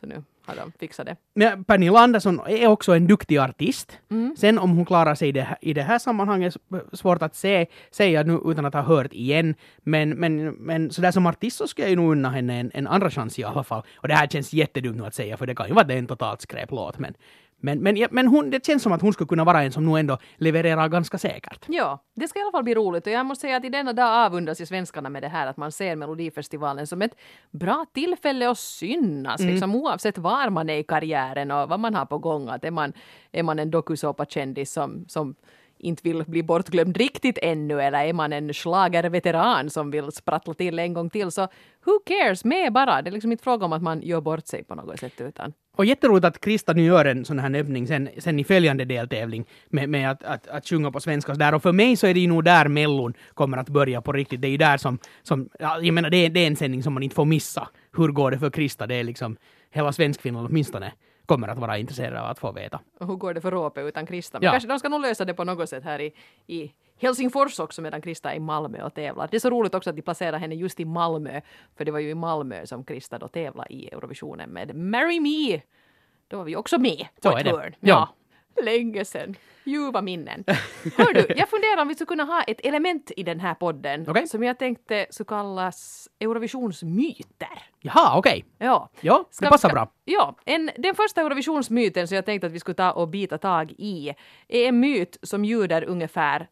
[0.00, 1.16] Så nu har de fixat det.
[1.34, 3.98] Men Pernilla Andersson är också en duktig artist.
[4.10, 4.36] Mm.
[4.38, 6.56] Sen om hon klarar sig i det, här, i det här sammanhanget
[6.92, 9.54] svårt att se, säga nu utan att ha hört igen.
[9.78, 12.86] Men, men, men sådär som artist så ska jag ju nog unna henne en, en
[12.86, 13.82] andra chans i alla fall.
[13.96, 15.94] Och det här känns jättedumt nu att säga för det kan ju vara att det
[15.94, 16.98] är en totalt skräplåt.
[16.98, 17.14] Men,
[17.64, 19.84] men, men, ja, men hon, det känns som att hon skulle kunna vara en som
[19.84, 21.64] nog ändå levererar ganska säkert.
[21.68, 23.92] Ja, det ska i alla fall bli roligt och jag måste säga att i denna
[23.92, 27.16] dag avundas ju svenskarna med det här att man ser Melodifestivalen som ett
[27.50, 32.06] bra tillfälle att synas, liksom oavsett var man är i karriären och vad man har
[32.06, 32.48] på gång.
[32.48, 32.92] Att är man,
[33.32, 35.34] är man en dokusåpakändis som, som
[35.78, 40.78] inte vill bli bortglömd riktigt ännu eller är man en schlagerveteran som vill sprattla till
[40.78, 41.48] en gång till så
[41.84, 43.02] who cares, med bara.
[43.02, 45.52] Det är liksom inte fråga om att man gör bort sig på något sätt utan
[45.76, 49.44] Och jätteroligt att Krista nu gör en sån här övning sen, sen i följande deltävling
[49.68, 51.54] med, med att, att, att sjunga på svenska och där.
[51.54, 54.40] Och för mig så är det ju nog där Mellon kommer att börja på riktigt.
[54.40, 56.82] Det är ju där som, som ja, jag menar det är, det är en sändning
[56.82, 57.68] som man inte får missa.
[57.96, 58.86] Hur går det för Krista?
[58.86, 59.36] Det är liksom
[59.70, 60.92] hela Svenskfinland åtminstone
[61.26, 62.80] kommer att vara intresserade av att få veta.
[63.00, 64.38] Och hur går det för Råpe utan Krista?
[64.38, 64.50] Men Ja.
[64.50, 66.12] kanske de ska nog lösa det på något sätt här i,
[66.46, 69.28] i Helsingfors också medan Krista är i Malmö och tävlar.
[69.30, 71.40] Det är så roligt också att de placerar henne just i Malmö.
[71.76, 75.60] För det var ju i Malmö som Krista då tävlade i Eurovisionen med Marry Me.
[76.28, 77.74] Då var vi också med på Så ett hörn.
[77.80, 78.08] Ja.
[78.56, 78.62] Ja.
[78.64, 79.34] Länge sedan.
[79.64, 80.44] Ljuva minnen.
[80.96, 84.04] Hör du, jag funderar om vi skulle kunna ha ett element i den här podden
[84.08, 84.26] Okej.
[84.28, 87.62] som jag tänkte så kallas Eurovisionsmyter.
[87.80, 88.44] Jaha, okej.
[88.58, 88.88] Ja.
[89.00, 89.90] Ja, Ska- det passar bra.
[90.04, 93.72] Ja, en, den första Eurovisionsmyten som jag tänkte att vi skulle ta och bita tag
[93.78, 94.08] i
[94.48, 96.48] är en myt som ljuder ungefär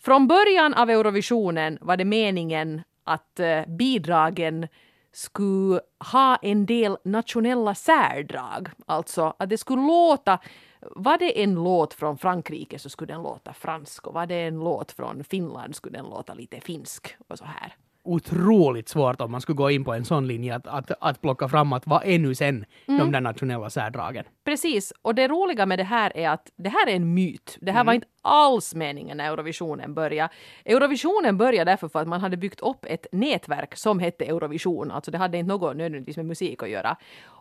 [0.00, 4.68] Från början av Eurovisionen var det meningen att eh, bidragen
[5.12, 5.80] skulle
[6.12, 8.68] ha en del nationella särdrag.
[8.86, 10.38] Alltså att det skulle låta
[10.80, 14.58] var det en låt från Frankrike så skulle den låta fransk och var det en
[14.58, 17.74] låt från Finland skulle den låta lite finsk och så här.
[18.02, 21.48] Otroligt svårt om man skulle gå in på en sån linje att, att, att plocka
[21.48, 24.24] fram att vad är nu sen de där nationella särdragen?
[24.44, 27.58] Precis, och det roliga med det här är att det här är en myt.
[27.60, 30.34] Det här var inte alls meningen när Eurovisionen började.
[30.64, 35.10] Eurovisionen började därför för att man hade byggt upp ett nätverk som hette Eurovision, alltså
[35.10, 36.96] det hade inte något nödvändigtvis med musik att göra.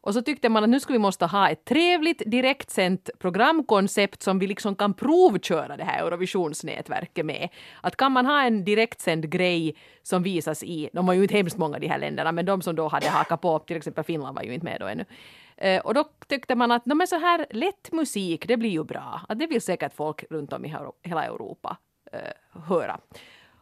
[0.07, 4.39] Och så tyckte man att nu skulle vi måste ha ett trevligt direktsänt programkoncept som
[4.39, 7.49] vi liksom kan provköra det här Eurovisionsnätverket med.
[7.81, 11.57] Att kan man ha en direktsänd grej som visas i, de var ju inte hemskt
[11.57, 14.43] många de här länderna, men de som då hade hakat på, till exempel Finland var
[14.43, 15.05] ju inte med då ännu.
[15.57, 19.21] Eh, och då tyckte man att men så här lätt musik, det blir ju bra.
[19.29, 21.77] Att det vill säkert folk runt om i hela Europa
[22.11, 22.99] eh, höra.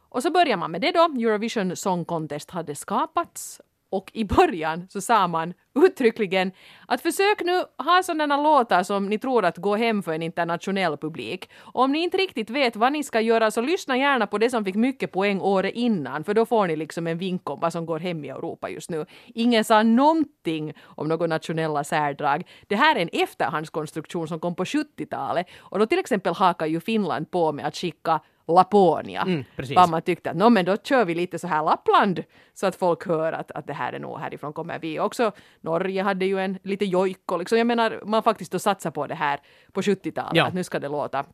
[0.10, 0.99] Och så börjar man med det då.
[0.99, 3.62] Eurovision Song Contest hade skapats.
[3.95, 6.51] Och i början så sa man uttryckligen
[6.88, 10.97] att försök nu ha sådana låtar som ni tror att går hem för en internationell
[10.97, 11.49] publik.
[11.55, 14.49] Och om ni inte riktigt vet vad ni ska göra så lyssna gärna på det
[14.49, 17.71] som fick mycket poäng året innan för då får ni liksom en vink om vad
[17.71, 19.05] som går hem i Europa just nu.
[19.25, 22.47] Ingen sa någonting om några nationella särdrag.
[22.67, 26.79] Det här är en efterhandskonstruktion som kom på 70-talet och då till exempel hakar ju
[26.79, 29.21] Finland på med att skicka Laponia.
[29.21, 29.75] Mm, precis.
[29.75, 32.75] Vad man tyckte att "Nå, men då kör vi lite så här Lappland så att
[32.75, 34.99] folk hör att, att det här är nog härifrån kommer vi.
[34.99, 35.31] Också
[35.62, 37.58] Norge hade ju en lite jojko, liksom.
[37.58, 39.39] jag menar man faktiskt då satsar på det här
[39.71, 40.45] på 70-talet, Ja.
[40.45, 41.25] att nu ska det låta.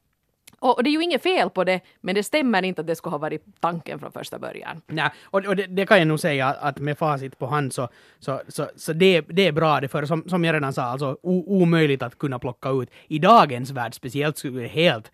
[0.59, 3.11] Och, det är ju inget fel på det, men det stämmer inte att det skulle
[3.11, 4.81] ha varit tanken från första början.
[4.87, 7.89] Nej, och, och det, det kan jag nog säga att med facit på hand så,
[8.19, 11.17] så, så, så det, det är bra det för som, som jag redan sa, alltså
[11.23, 12.89] o, omöjligt att kunna plocka ut.
[13.07, 15.11] I dagens värld speciellt är det helt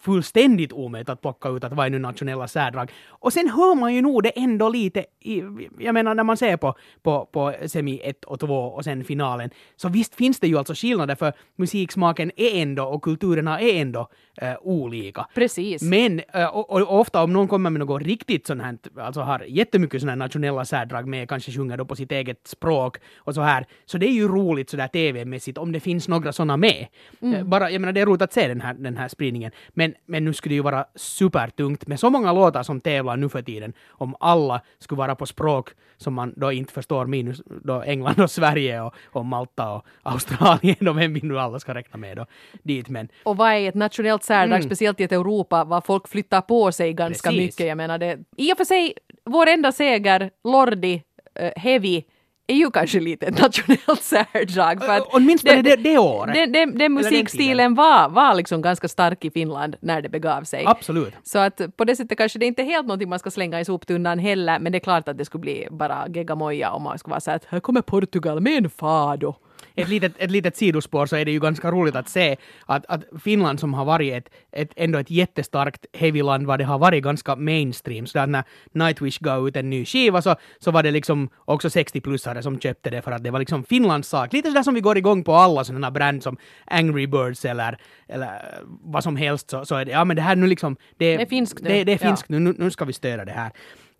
[0.00, 2.92] fullständigt omöjligt att plocka ut att vad är nu nationella särdrag.
[3.08, 5.42] Och sen hör man ju nog det ändå lite, i,
[5.78, 9.50] jag menar när man ser på, på, på semi 1 och 2 och sen finalen,
[9.76, 14.08] så visst finns det ju alltså skillnader för musiksmaken är ändå och kulturerna är ändå
[14.36, 15.26] eh, olika.
[15.34, 15.82] Precis.
[15.82, 19.44] Men eh, och, och ofta om någon kommer med något riktigt sånt här, alltså har
[19.48, 23.40] jättemycket sådana här nationella särdrag med, kanske sjunger då på sitt eget språk och så
[23.40, 26.86] här, så det är ju roligt sådär tv-mässigt om det finns några sådana med.
[27.20, 29.31] Eh, Bara, jag menar det är roligt att se den här, den här spridningen,
[29.68, 33.28] men, men nu skulle det ju vara supertungt med så många låtar som tävlar nu
[33.28, 37.82] för tiden, om alla skulle vara på språk som man då inte förstår, minus då
[37.82, 41.96] England och Sverige och, och Malta och Australien och vem vi nu alla ska räkna
[41.98, 42.26] med då
[42.62, 46.40] dit, men Och vad är ett nationellt särdrag, speciellt i ett Europa, vad folk flyttar
[46.40, 47.44] på sig ganska Precis.
[47.44, 47.66] mycket.
[47.66, 48.18] Jag menar det.
[48.36, 51.02] I och för sig, vår enda seger, Lordi,
[51.34, 52.02] eh, Heavy,
[52.46, 54.84] är ju kanske lite ett nationellt särdrag.
[54.84, 56.34] För att Åtminstone det, det året.
[56.34, 60.64] Den, den, den musikstilen var, var liksom ganska stark i Finland när det begav sig.
[60.66, 61.14] Absolut.
[61.22, 63.64] Så att på det sättet kanske det inte är helt någonting man ska slänga i
[63.64, 67.12] soptunnan heller, men det är klart att det skulle bli bara geggamoja om man skulle
[67.12, 69.34] vara så att här kommer Portugal med en fado
[69.74, 73.04] ett litet, ett litet sidospår så är det ju ganska roligt att se att, att
[73.24, 77.36] Finland som har varit ett, ett, ändå ett jättestarkt heavyland, vad det har varit ganska
[77.36, 78.06] mainstream.
[78.06, 82.42] Så när Nightwish gav ut en ny skiva så, så var det liksom också 60-plussare
[82.42, 84.32] som köpte det för att det var liksom Finlands sak.
[84.32, 88.62] Lite sådär som vi går igång på alla sådana brand som Angry Birds eller, eller
[88.66, 91.22] vad som helst så, så är det, ja men det här nu liksom, det, det
[91.22, 91.68] är finskt nu.
[91.68, 92.38] Det, det är finskt ja.
[92.38, 93.50] nu, nu ska vi stödja det här.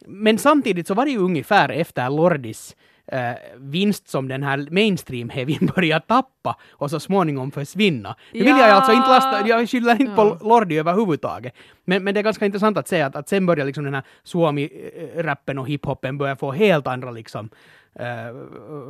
[0.06, 5.72] Men samtidigt så var det ju ungefär efter Lordis äh, vinst som den här mainstream-heavyn
[5.74, 8.16] börjar tappa och så småningom försvinna.
[8.32, 10.36] Nu vill jag alltså inte lasta, jag skyller inte ja.
[10.38, 11.54] på Lordi överhuvudtaget.
[11.84, 14.02] Men, men det är ganska intressant att se att, att sen börjar liksom den här
[14.22, 17.50] suomi-rappen och hiphopen börja få helt andra liksom
[18.00, 18.32] Uh,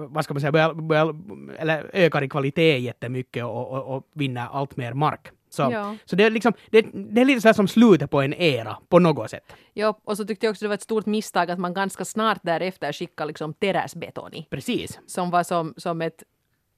[0.09, 1.17] vad ska man säga, börjar, börjar,
[1.59, 5.31] eller ökar i kvalitet jättemycket och, och, och vinner allt mer mark.
[5.53, 5.97] Så, ja.
[6.05, 8.99] så det, är liksom, det, det är lite så som slutet på en era på
[8.99, 9.53] något sätt.
[9.73, 12.39] Ja, och så tyckte jag också det var ett stort misstag att man ganska snart
[12.43, 14.47] därefter skickade liksom terrassbetong.
[14.51, 14.99] Precis.
[15.07, 16.23] Som var som, som ett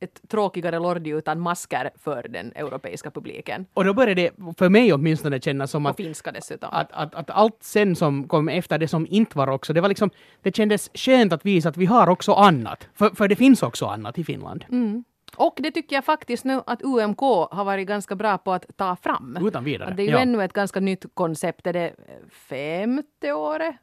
[0.01, 3.67] ett tråkigare Lordi utan masker för den europeiska publiken.
[3.75, 5.91] Och då började det, för mig åtminstone, kännas som att...
[5.91, 6.69] Och finska dessutom.
[6.73, 9.89] Att, att, att, allt sen som kom efter det som inte var också, det var
[9.89, 10.11] liksom...
[10.43, 12.89] Det kändes skönt att visa att vi har också annat.
[12.95, 14.65] För, för det finns också annat i Finland.
[14.69, 15.05] Mm.
[15.37, 17.21] Och det tycker jag faktiskt nu att UMK
[17.51, 19.39] har varit ganska bra på att ta fram.
[19.47, 19.91] Utan vidare.
[19.91, 20.19] Att det är ju ja.
[20.19, 21.67] ännu ett ganska nytt koncept.
[21.67, 21.95] Är det
[22.31, 23.77] femte året?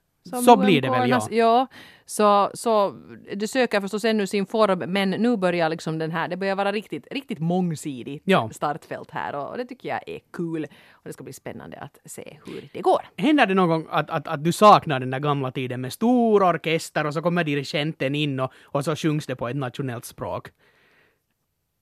[0.45, 1.27] så blir det väl, ja.
[1.31, 1.67] ja.
[2.05, 2.95] Så, så
[3.35, 6.71] det söker förstås ännu sin form, men nu börjar liksom den här, det börjar vara
[6.71, 8.49] riktigt, riktigt mångsidigt ja.
[8.53, 10.67] startfält här och det tycker jag är kul.
[10.91, 13.01] Och det ska bli spännande att se hur det går.
[13.17, 16.43] Händer det någon gång att, att, att du saknar den där gamla tiden med stor
[16.43, 20.47] orkester och så kommer dirigenten in och, och så sjungs det på ett nationellt språk?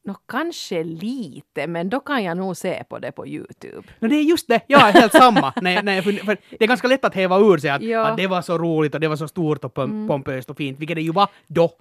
[0.03, 3.88] Nå, kanske lite, men då kan jag nog se på det på Youtube.
[3.99, 5.53] No, det är just det, jag är helt samma.
[5.62, 8.07] nej, nej, för, det är ganska lätt att häva ur sig att, ja.
[8.07, 10.07] att det var så roligt och det var så stort och mm.
[10.07, 11.71] pompöst och fint, vilket det ju var då.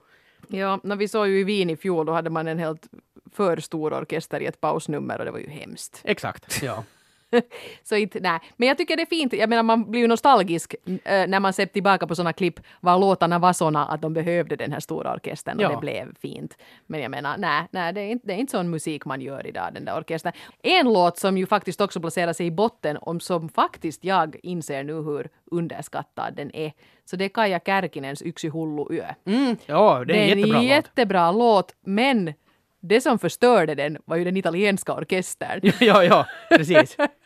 [0.49, 2.89] Ja, när vi såg ju i Wien i fjol, då hade man en helt
[3.33, 6.01] för stor orkester i ett pausnummer och det var ju hemskt.
[6.05, 6.85] Exakt, ja.
[7.83, 8.41] så inte, nej.
[8.57, 11.53] Men jag tycker det är fint, jag menar man blir ju nostalgisk äh, när man
[11.53, 15.15] ser tillbaka på sådana klipp var låtarna var såna att de behövde den här stora
[15.15, 15.69] orkestern och ja.
[15.69, 16.59] det blev fint.
[16.87, 19.47] Men jag menar, nej, nej det, är inte, det är inte sån musik man gör
[19.47, 20.33] idag, den där orkestern.
[20.63, 24.85] En låt som ju faktiskt också placerar sig i botten, om som faktiskt jag inser
[24.85, 26.73] nu hur underskattad den är.
[27.05, 29.07] Så det är Kaija Kärkinens Yksi hullu yö.
[29.25, 30.69] Mm, ja, det är en jättebra låt.
[30.69, 32.35] jättebra låt, men
[32.81, 35.61] det som förstörde den var ju den italienska orkestern.
[35.81, 36.97] ja, ja precis.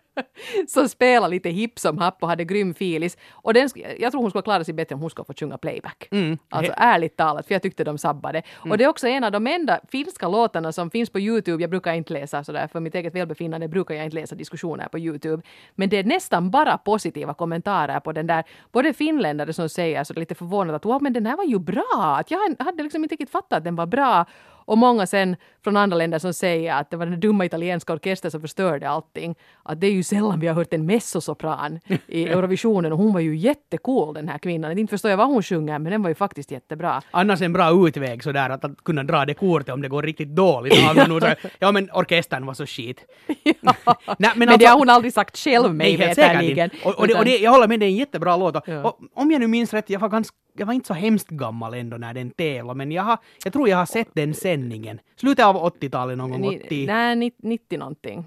[0.69, 3.17] som spelade lite hipp som happ och hade grym filis.
[3.31, 6.09] Och den, jag tror hon skulle klara sig bättre om hon skulle få sjunga playback.
[6.11, 6.39] Mm.
[6.49, 8.39] Alltså ärligt talat, för jag tyckte de sabbade.
[8.39, 8.71] Mm.
[8.71, 11.63] Och det är också en av de enda finska låtarna som finns på Youtube.
[11.63, 14.99] Jag brukar inte läsa sådär, för mitt eget välbefinnande brukar jag inte läsa diskussioner på
[14.99, 15.43] Youtube.
[15.75, 18.45] Men det är nästan bara positiva kommentarer på den där.
[18.73, 22.17] Både finländare som säger så lite förvånade att wow, men den här var ju bra.
[22.21, 24.27] Att jag hade liksom inte riktigt fattat att den var bra.
[24.65, 28.31] Och många sen från andra länder som säger att det var den dumma italienska orkestern
[28.31, 29.35] som förstörde allting.
[29.63, 33.21] Att det är ju sällan vi har hört en messosopran i Eurovisionen och hon var
[33.21, 34.79] ju jättecool den här kvinnan.
[34.79, 37.03] Inte förstår jag vad hon sjunger men den var ju faktiskt jättebra.
[37.11, 40.29] Annars en bra utväg sådär att, att kunna dra det kortet om det går riktigt
[40.29, 40.75] dåligt.
[41.59, 43.05] ja men orkestern var så skit.
[43.61, 43.75] ja.
[43.85, 46.71] Nej, men, men alltså, det har hon aldrig sagt själv mig veterligen.
[46.85, 48.57] Och, och, det, och det, jag håller med, det är en jättebra låt.
[48.67, 48.83] Ja.
[48.83, 51.75] och, om jag nu minns rätt, jag var ganska jag var inte så hemskt gammal
[51.75, 55.01] ändå när den tävlade, men jag, har, jag tror jag har sett den sändningen.
[55.17, 56.61] Slutet av 80-talet någon gång.
[56.65, 56.87] 80...
[56.87, 58.25] Nej, 90 någonting.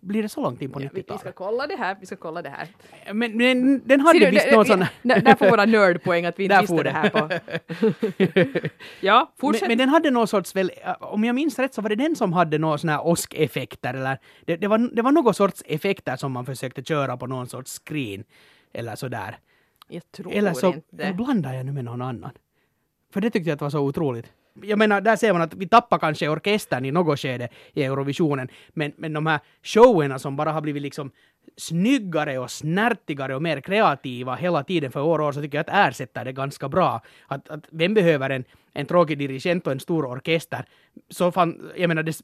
[0.00, 1.04] Blir det så långt in på 90-talet?
[1.08, 2.68] Ja, vi, ska kolla det här, vi ska kolla det här.
[3.12, 4.78] Men, men den hade du, visst någon sån...
[5.02, 7.28] Där får våra nördpoäng att vi inte visste det här på...
[9.00, 9.62] ja, fortsätt.
[9.62, 12.16] Men, men, den hade någon sorts, väl, om jag minns rätt så var det den
[12.16, 16.16] som hade några såna här åskeffekter eller det, det, var, det var någon sorts effekter
[16.16, 18.24] som man försökte köra på någon sorts screen
[18.72, 19.38] eller sådär.
[19.88, 21.12] Jag tror Eller så inte.
[21.12, 22.30] blandar jag nu med någon annan.
[23.12, 24.32] För det tyckte jag att var så otroligt.
[24.62, 28.48] Jag menar, där ser man att vi tappar kanske orkestern i något skede i Eurovisionen,
[28.68, 31.10] men, men de här showerna som bara har blivit liksom
[31.56, 35.70] snyggare och snärtigare och mer kreativa hela tiden för år och år så tycker jag
[35.70, 37.00] att ersätter det ganska bra.
[37.26, 40.64] Att, att vem behöver en, en tråkig dirigent och en stor orkester?
[41.08, 42.16] Så fan, jag menar, det,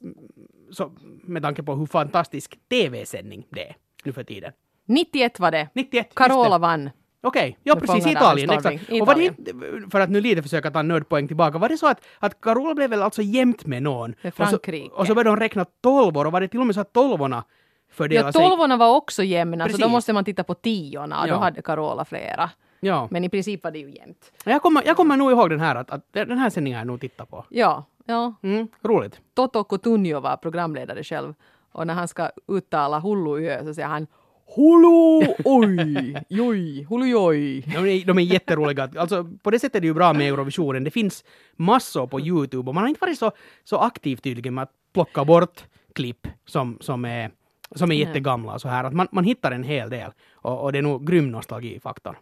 [0.71, 0.91] så,
[1.23, 4.51] med tanke på hur fantastisk tv-sändning det är nu för tiden.
[4.85, 5.69] 91 var det.
[5.73, 6.89] 91, Carola vann.
[7.25, 7.55] Okej, okay.
[7.63, 8.49] ja precis, Italien.
[8.49, 8.81] Exakt.
[8.81, 9.01] Italien.
[9.01, 12.01] Och var det, för att nu lite försöka ta nördpoäng tillbaka, var det så att,
[12.19, 14.15] att Carola blev väl alltså jämt med någon?
[14.21, 14.85] Med Frankrike.
[14.85, 16.81] Och så, och så började de räkna tolvor och var det till och med så
[16.81, 17.43] att tolvorna
[17.91, 18.41] fördelade sig?
[18.41, 19.81] Ja, tolvorna var också jämna, Precis.
[19.81, 21.33] så då måste man titta på tiorna och ja.
[21.33, 22.49] då hade Carola flera.
[22.79, 23.07] Ja.
[23.11, 24.31] Men i princip var det ju jämnt.
[24.45, 26.87] Jag kommer, jag kommer nog ihåg den här, att, att den här sändningen har jag
[26.87, 27.45] nog tittat på.
[27.49, 28.33] Ja, ja.
[28.43, 29.19] Mm, roligt.
[29.33, 31.33] Toto Coutinho var programledare själv.
[31.71, 34.07] Och när han ska uttala Hulluö så säger han
[34.45, 37.61] Hulu oj, joj, hulu joj.
[37.61, 38.89] De är, de är jätteroliga.
[38.97, 40.83] Alltså, på det sättet är det ju bra med Eurovisionen.
[40.83, 41.23] Det finns
[41.55, 43.31] massor på Youtube och man har inte varit så,
[43.63, 47.31] så aktiv tydligen med att plocka bort klipp som, som är,
[47.75, 48.59] som är jättegamla.
[48.59, 48.83] Så här.
[48.83, 52.17] Att man, man hittar en hel del och, och det är nog grym nostalgifaktor.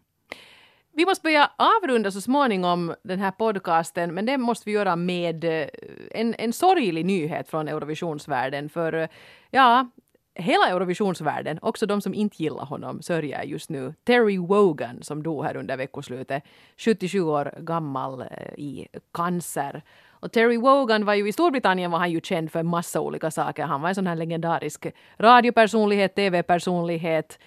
[0.95, 5.43] Vi måste börja avrunda så småningom den här podcasten, men det måste vi göra med
[5.43, 5.67] eh,
[6.11, 8.69] en, en sorglig nyhet från Eurovisionsvärlden.
[8.69, 9.07] För eh,
[9.51, 9.87] ja,
[10.35, 15.43] hela Eurovisionsvärlden, också de som inte gillar honom, sörjer just nu Terry Wogan som dog
[15.45, 16.43] här under veckoslutet,
[16.77, 19.81] 77 år gammal eh, i cancer.
[20.09, 23.63] Och Terry Wogan var ju i Storbritannien var han ju känd för massa olika saker.
[23.63, 27.39] Han var en sån här legendarisk radiopersonlighet, tv-personlighet.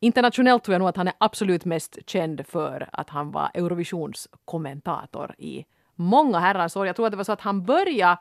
[0.00, 5.34] Internationellt tror jag nog att han är absolut mest känd för att han var Eurovisionskommentator
[5.38, 6.86] i många herrans år.
[6.86, 8.18] Jag tror att det var så att han började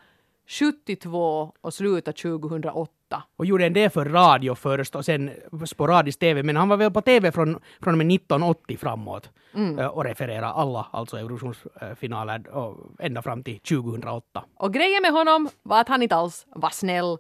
[0.49, 3.23] 72 och slutade 2008.
[3.37, 5.31] Och gjorde en del för radio först och sen
[5.65, 6.43] sporadisk TV.
[6.43, 9.29] Men han var väl på TV från, från och med 1980 framåt.
[9.55, 9.79] Mm.
[9.79, 14.43] eh, Och refererade alla, alltså Eurovisionsfinaler och ända fram till 2008.
[14.55, 17.17] Och grejen med honom var att han inte alls var snäll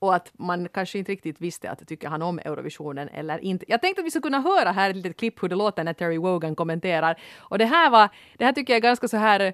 [0.00, 3.64] och att man kanske inte riktigt visste att tycker han om Eurovisionen eller inte.
[3.68, 5.92] Jag tänkte att vi skulle kunna höra här ett litet klipp hur det låter när
[5.92, 7.20] Terry Wogan kommenterar.
[7.38, 9.52] Och det här var, det här tycker jag är ganska så här eh,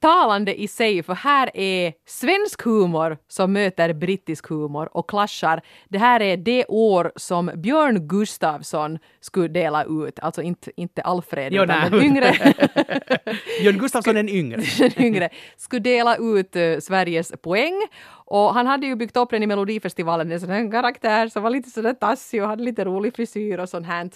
[0.00, 5.62] talande i sig, för här är svensk humor som möter brittisk humor och clashar.
[5.88, 11.52] Det här är det år som Björn Gustafsson skulle dela ut, alltså inte, inte Alfred
[11.52, 12.32] Jo, utan den yngre.
[13.60, 14.62] Björn Gustafsson den yngre.
[14.78, 17.82] den yngre, skulle dela ut eh, Sveriges poäng.
[18.10, 21.50] Och han hade ju byggt upp den i Melodifestivalen, en sån här karaktär som var
[21.50, 24.10] lite sådär tassig och hade lite rolig frisyr och sånt här.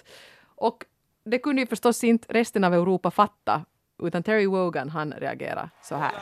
[0.57, 0.85] Och
[1.25, 3.65] det kunde ju förstås inte resten av Europa fatta,
[4.07, 6.13] utan Terry Wogan han reagerade så här.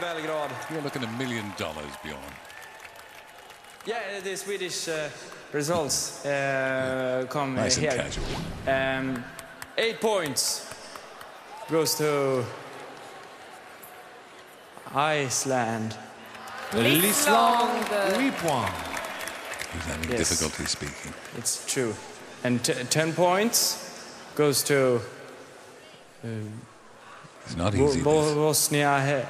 [0.00, 0.50] Belgrad.
[0.70, 2.18] You're looking a million dollars, Bjorn.
[3.84, 4.94] Yeah, the Swedish uh,
[5.52, 8.02] results uh, come Nice and here.
[8.04, 8.24] casual.
[8.66, 9.22] Um,
[9.76, 10.66] eight points
[11.70, 12.44] goes to
[14.94, 15.94] Iceland.
[16.74, 18.72] L'Islande, 8 points.
[19.72, 20.18] He's having Yes.
[20.18, 21.14] difficulty speaking.
[21.38, 21.94] It's true.
[22.44, 23.76] And t- ten points
[24.36, 25.00] goes to
[27.46, 28.00] It's not Bo- easy.
[28.02, 29.24] Bo- Bosnia He-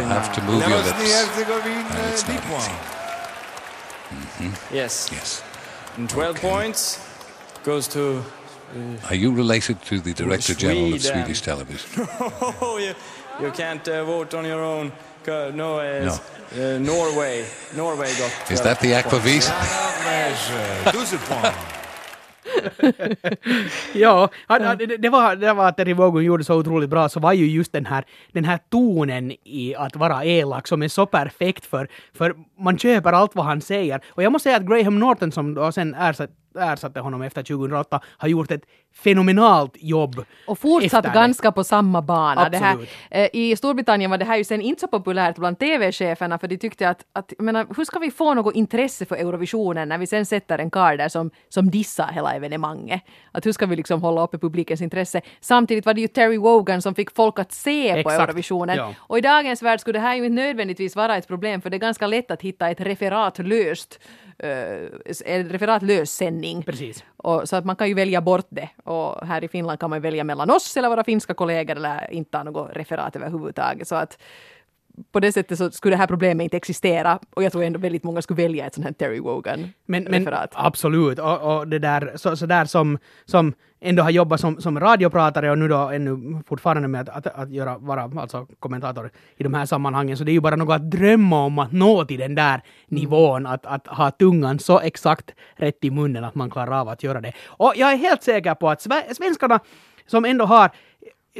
[0.00, 0.92] You have to move your lips.
[0.92, 2.68] Bosnie-Herzegovina, And it's not 10 points.
[4.40, 4.52] easy.
[4.72, 5.08] Yes.
[5.12, 5.42] Yes.
[5.96, 6.48] And twelve Okay.
[6.50, 6.98] points
[7.64, 8.22] goes to.
[9.08, 11.88] Are you related to the Director General of Swedish Television?
[12.60, 12.94] Oh, you,
[13.40, 14.92] you can't uh, vote on your own.
[15.24, 16.18] Co- No, uh, No.
[16.54, 17.44] Uh, Norway.
[17.74, 18.50] Norway got.
[18.50, 19.06] Is that the points.
[19.08, 19.42] Aquavit?
[19.42, 21.75] Norvège, 12 points.
[23.94, 24.28] Ja,
[24.98, 27.72] det, var, det var att Terry Wogan gjorde så otroligt bra, så var ju just
[27.72, 32.34] den här, den här tonen i att vara elak som är så perfekt för, för
[32.58, 34.00] man köper allt vad han säger.
[34.08, 38.00] Och jag måste säga att Graham Norton som då sen ersatte ersatte honom efter 2008
[38.18, 38.62] har gjort ett
[38.94, 40.24] fenomenalt jobb.
[40.46, 42.48] Och fortsatt efter ganska på samma bana.
[42.48, 42.78] Det här,
[43.10, 46.56] eh, I Storbritannien var det här ju sen inte så populärt bland TV-cheferna för de
[46.56, 50.26] tyckte att, att menar, hur ska vi få något intresse för Eurovisionen när vi sen
[50.26, 53.02] sätter en karl där som, som dissar hela evenemanget?
[53.32, 55.20] Att hur ska vi liksom hålla uppe publikens intresse?
[55.40, 58.76] Samtidigt var det ju Terry Wogan som fick folk att se på Exakt, Eurovisionen.
[58.76, 58.94] ja.
[58.98, 61.76] Och i dagens värld skulle det här ju inte nödvändigtvis vara ett problem för det
[61.76, 64.00] är ganska lätt att hitta ett referatlöst
[64.44, 64.88] uh,
[65.24, 66.45] en referatlös sändning.
[66.66, 67.04] Precis.
[67.16, 68.68] Och, så att man kan ju välja bort det.
[68.84, 72.36] Och här i Finland kan man välja mellan oss eller våra finska kollegor eller inte
[72.36, 73.88] ha något referat överhuvudtaget.
[73.88, 74.18] Så att
[75.12, 77.18] på det sättet så skulle det här problemet inte existera.
[77.34, 80.50] Och jag tror ändå väldigt många skulle välja ett sånt här Terry Men, men Wogan-referat.
[80.54, 84.80] absolut, och, och det där, så, så där som, som ändå har jobbat som, som
[84.80, 89.42] radiopratare och nu då ännu fortfarande med att, att, att göra, vara alltså kommentator i
[89.42, 92.18] de här sammanhangen, så det är ju bara något att drömma om att nå till
[92.18, 96.80] den där nivån, att, att ha tungan så exakt rätt i munnen att man klarar
[96.80, 97.32] av att göra det.
[97.46, 99.60] Och jag är helt säker på att sve- svenskarna
[100.06, 100.70] som ändå har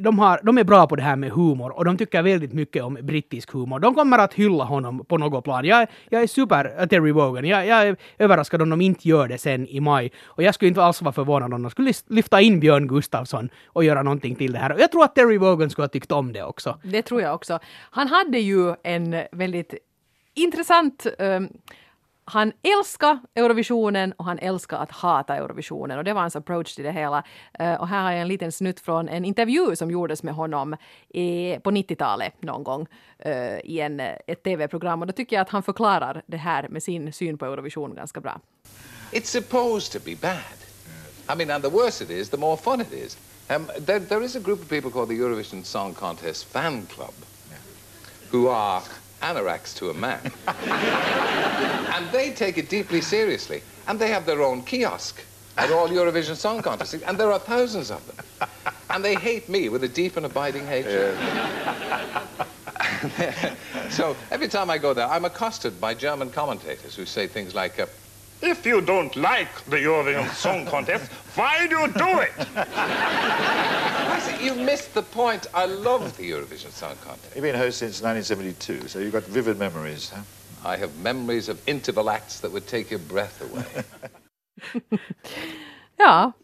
[0.01, 2.83] de, har, de är bra på det här med humor och de tycker väldigt mycket
[2.83, 3.79] om brittisk humor.
[3.79, 5.65] De kommer att hylla honom på något plan.
[5.65, 7.45] Jag, jag är super-Terry äh, Wogan.
[7.45, 10.13] Jag, jag är överraskad om de inte gör det sen i maj.
[10.25, 13.85] Och jag skulle inte alls vara förvånad om de skulle lyfta in Björn Gustafsson och
[13.85, 14.73] göra någonting till det här.
[14.73, 16.79] Och jag tror att Terry Wogan skulle ha tyckt om det också.
[16.83, 17.59] Det tror jag också.
[17.91, 19.75] Han hade ju en väldigt
[20.35, 21.49] intressant um,
[22.29, 26.85] han älskar Eurovisionen och han älskar att hata Eurovisionen och det var hans approach till
[26.85, 27.23] det hela.
[27.59, 30.77] Eh, och här har jag en liten snutt från en intervju som gjordes med honom
[31.09, 32.87] i, på 90-talet någon gång
[33.19, 36.69] eh, i en, eh, ett tv-program och då tycker jag att han förklarar det här
[36.69, 38.41] med sin syn på Eurovision ganska bra.
[39.13, 40.57] It's supposed to be bad.
[41.33, 43.19] I mean, and the worse it is, the more fun it is.
[43.49, 47.15] Um, there, there is a group of people called the Eurovision Song Contest Fan Club
[48.31, 48.83] who are
[49.27, 50.21] anoraks to a man.
[51.95, 53.63] and they take it deeply seriously.
[53.87, 55.25] And they have their own kiosk
[55.57, 57.03] at all Eurovision Song Contests.
[57.07, 58.17] And there are thousands of them.
[58.91, 61.17] And they hate me with a deep and abiding hatred.
[63.91, 67.79] so every time I go there, I'm accosted by German commentators who say things like,
[67.79, 67.87] uh,
[68.43, 72.33] If you don't like the Eurovision Song Contest, why do you do it?
[72.57, 75.47] I say, you missed the point.
[75.55, 77.35] I love the Eurovision Song Contest.
[77.35, 80.23] You've been host since 1972, so you've got vivid memories, huh?
[80.65, 83.85] I have memories of interval acts that would take your breath away.
[85.99, 86.35] Ja,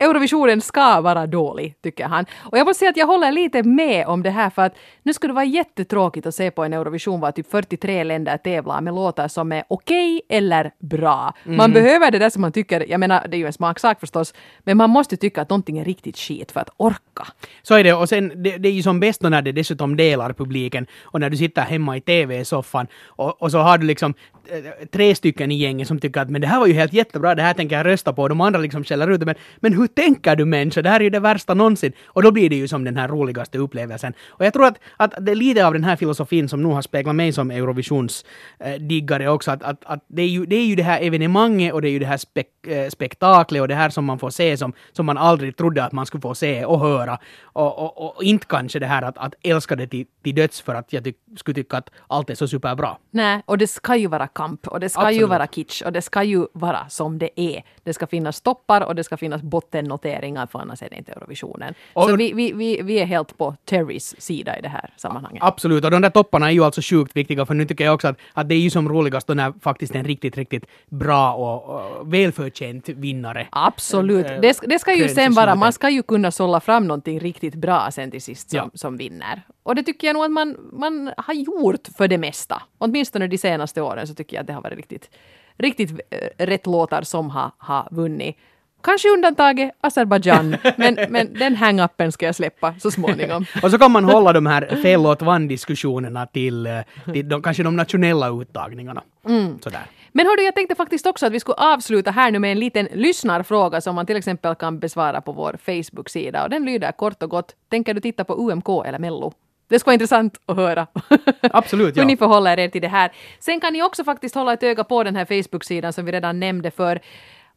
[0.00, 2.24] Eurovisionen ska vara dålig, tycker han.
[2.38, 5.12] Och jag måste säga att jag håller lite med om det här för att nu
[5.12, 8.94] skulle det vara jättetråkigt att se på en Eurovision var typ 43 länder tävlar med
[8.94, 11.34] låtar som är okej eller bra.
[11.44, 14.34] Man behöver det där som man tycker, jag menar det är ju en smaksak förstås,
[14.64, 17.26] men man måste tycka att någonting är riktigt skit för att orka.
[17.62, 17.92] Så är det.
[17.92, 21.30] Och sen, det, det är ju som bäst när det dessutom delar publiken och när
[21.30, 24.14] du sitter hemma i TV-soffan och, och så har du liksom
[24.48, 27.34] Eh, tre stycken i gänget som tycker att men det här var ju helt jättebra,
[27.34, 28.22] det här tänker jag rösta på.
[28.22, 29.26] Och de andra liksom skäller ut det.
[29.26, 30.82] Men, men hur tänker du människa?
[30.82, 31.92] Det här är ju det värsta någonsin.
[32.06, 34.12] Och då blir det ju som den här roligaste upplevelsen.
[34.28, 36.82] Och jag tror att, att det är lite av den här filosofin som nog har
[36.82, 39.50] speglat mig som Eurovisionsdiggare också.
[39.50, 41.92] Att, att, att det, är ju, det är ju det här evenemanget och det är
[41.92, 45.06] ju det här spek, eh, spektaklet och det här som man får se som, som
[45.06, 47.18] man aldrig trodde att man skulle få se och höra.
[47.42, 50.74] Och, och, och inte kanske det här att, att älska det till, till döds för
[50.74, 52.96] att jag ty skulle tycka att allt är så superbra.
[53.10, 55.28] Nej, och det ska ju vara kamp och det ska ju Absolut.
[55.30, 57.62] vara kitsch och det ska ju vara som det är.
[57.84, 61.74] Det ska finnas toppar och det ska finnas bottennoteringar för annars är det inte Eurovisionen.
[61.92, 65.42] Och- Så vi, vi, vi, vi är helt på Terrys sida i det här sammanhanget.
[65.42, 68.08] Absolut, och de där topparna är ju alltså sjukt viktiga för nu tycker jag också
[68.08, 71.64] att, att det är ju som roligast då när faktiskt en riktigt, riktigt bra och,
[72.00, 74.26] och välförtjänt vinnare Absolut.
[74.26, 77.20] äh, Det, ska- det ska ju sen vara, man ska ju kunna sålla fram någonting
[77.20, 78.70] riktigt bra sen till sist som, Ja.
[78.74, 79.42] som vinner.
[79.62, 82.62] Och det tycker jag nog att man, man har gjort för det mesta.
[82.78, 85.10] Åtminstone de senaste åren så tycker jag att det har varit riktigt,
[85.56, 88.36] riktigt eh, rätt låtar som har, har vunnit.
[88.82, 93.44] Kanske undantaget Azerbajdzjan, men, men den hang-upen ska jag släppa så småningom.
[93.62, 96.72] Och så kan man hålla de här fel låt vann-diskussionerna till, eh,
[97.12, 99.02] till de, kanske de nationella uttagningarna.
[99.28, 99.58] Mm.
[99.62, 99.86] Sådär.
[100.12, 102.88] Men hördu, jag tänkte faktiskt också att vi skulle avsluta här nu med en liten
[102.92, 106.44] lyssnarfråga som man till exempel kan besvara på vår Facebook-sida.
[106.44, 109.32] Och den lyder kort och gott, tänker du titta på UMK eller Mello?
[109.68, 110.86] Det skulle vara intressant att höra.
[111.40, 112.06] Absolut, Hur ja.
[112.06, 113.12] ni förhåller er till det här.
[113.40, 116.40] Sen kan ni också faktiskt hålla ett öga på den här Facebook-sidan som vi redan
[116.40, 117.00] nämnde för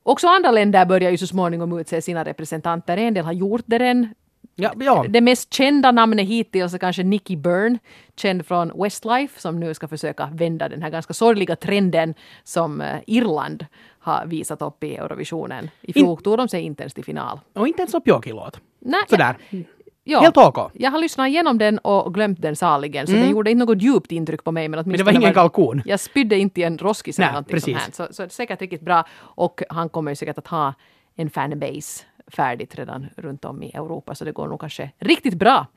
[0.03, 2.97] också andra länder börjar ju så småningom utse sina representanter.
[2.97, 4.13] En del har gjort det redan.
[4.55, 5.05] Ja, ja.
[5.09, 7.79] Det mest kända namnet hittills är kanske Nicky Byrne,
[8.15, 12.97] känd från Westlife, som nu ska försöka vända den här ganska sorgliga trenden som eh,
[13.07, 13.65] Irland
[13.99, 15.69] har visat upp i Eurovisionen.
[15.81, 17.39] I fjol tog de sig inte ens till final.
[17.53, 18.59] Och inte en så pjåkig låt.
[18.79, 19.37] Nej, Sådär.
[19.49, 19.59] Ja,
[20.05, 20.71] Helt ok.
[20.73, 24.11] Jag har lyssnat igenom den och glömt den saligen, så den gjorde inte något djupt
[24.11, 24.67] intryck på mig.
[24.67, 24.97] Men, Mm.
[24.97, 25.81] det var ingen kalkon.
[25.85, 27.91] Jag spydde inte i en roskis eller någonting sånt här.
[27.91, 29.03] Så, så det är säkert riktigt bra.
[29.17, 30.73] Och han kommer ju säkert att ha
[31.15, 35.67] en fanbase färdigt redan runt om i Europa, så det går nog kanske riktigt bra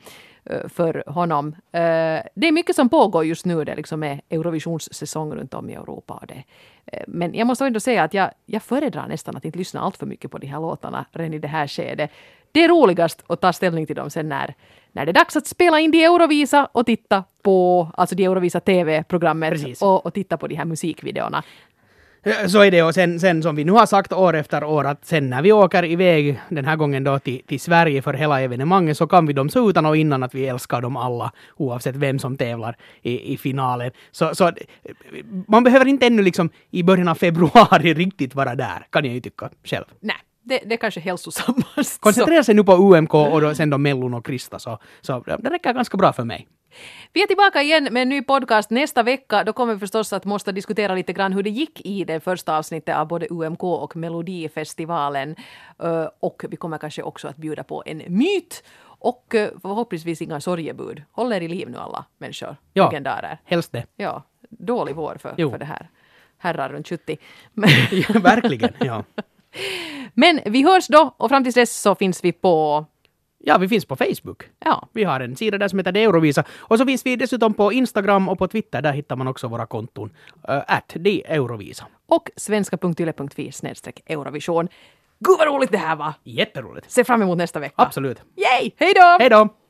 [0.45, 1.49] eh, för honom.
[1.49, 1.81] Eh,
[2.35, 6.23] Det är mycket som pågår just nu, det liksom är Eurovisionssäsong runt om i Europa.
[6.29, 6.45] Det,
[6.87, 9.97] eh, men jag måste ändå säga att jag, jag föredrar nästan att inte lyssna allt
[9.97, 12.11] för mycket på de här låtarna redan i det här skedet.
[12.53, 14.55] Det är roligast att ta ställning till dem sen när,
[14.93, 18.61] när det är dags att spela in de Eurovisa och titta på, alltså de Eurovisa
[18.61, 21.43] TV-programmet och, och titta på de här musikvideorna.
[22.49, 25.05] Så är det och sen, sen som vi nu har sagt år efter år att
[25.05, 28.97] sen när vi åker iväg den här gången då till, till Sverige för hela evenemanget
[28.97, 32.19] så kan vi dem så utan och innan att vi älskar dem alla oavsett vem
[32.19, 33.91] som tävlar i, i finalen.
[34.11, 34.53] Så, så
[35.49, 39.21] man behöver inte ännu liksom i början av februari riktigt vara där kan jag ju
[39.21, 39.85] tycka själv.
[40.01, 42.01] Nej, det, det är kanske hälsosammast.
[42.01, 45.51] Koncentrera sig nu på UMK och då, sen då Mellon och Krista så, så det
[45.51, 46.49] räcker ganska bra för mig.
[47.13, 49.45] Vi är tillbaka igen med en ny podcast nästa vecka.
[49.45, 52.59] Då kommer vi förstås att måste diskutera lite grann hur det gick i det första
[52.59, 55.37] avsnittet av både UMK och Melodifestivalen.
[55.83, 60.41] Eh, Och vi kommer kanske också att bjuda på en myt och eh, förhoppningsvis inga
[60.41, 61.03] sorgebud.
[61.13, 62.85] Håll er i liv nu alla människor, Ja.
[62.91, 63.39] legendarer.
[63.45, 63.85] Helst det.
[63.97, 65.51] Ja, dålig vår för, Jo.
[65.51, 65.89] för det här.
[66.39, 67.17] Herrar runt 70.
[67.53, 68.73] Men, Ja, verkligen.
[68.81, 69.05] Ja.
[70.15, 72.87] Men vi hörs då och fram tills dess så finns vi på...
[73.39, 74.43] ja, vi finns på Facebook.
[74.65, 76.45] Ja, Vi har en sida där som heter Eurovisa.
[76.59, 78.83] Och så finns vi dessutom på Instagram och på Twitter.
[78.83, 80.11] Där hittar man också våra konton.
[80.49, 81.87] Uh, at de Eurovisa.
[82.07, 84.69] och svenska.yle.fi snedstreck Eurovision.
[85.25, 86.13] Gud vad roligt det här var!
[86.25, 86.91] Jätteroligt.
[86.91, 87.75] Se fram emot nästa vecka.
[87.77, 88.23] Absolut.
[88.37, 88.71] Yay!
[88.77, 89.17] Hej då!
[89.21, 89.49] Hej då!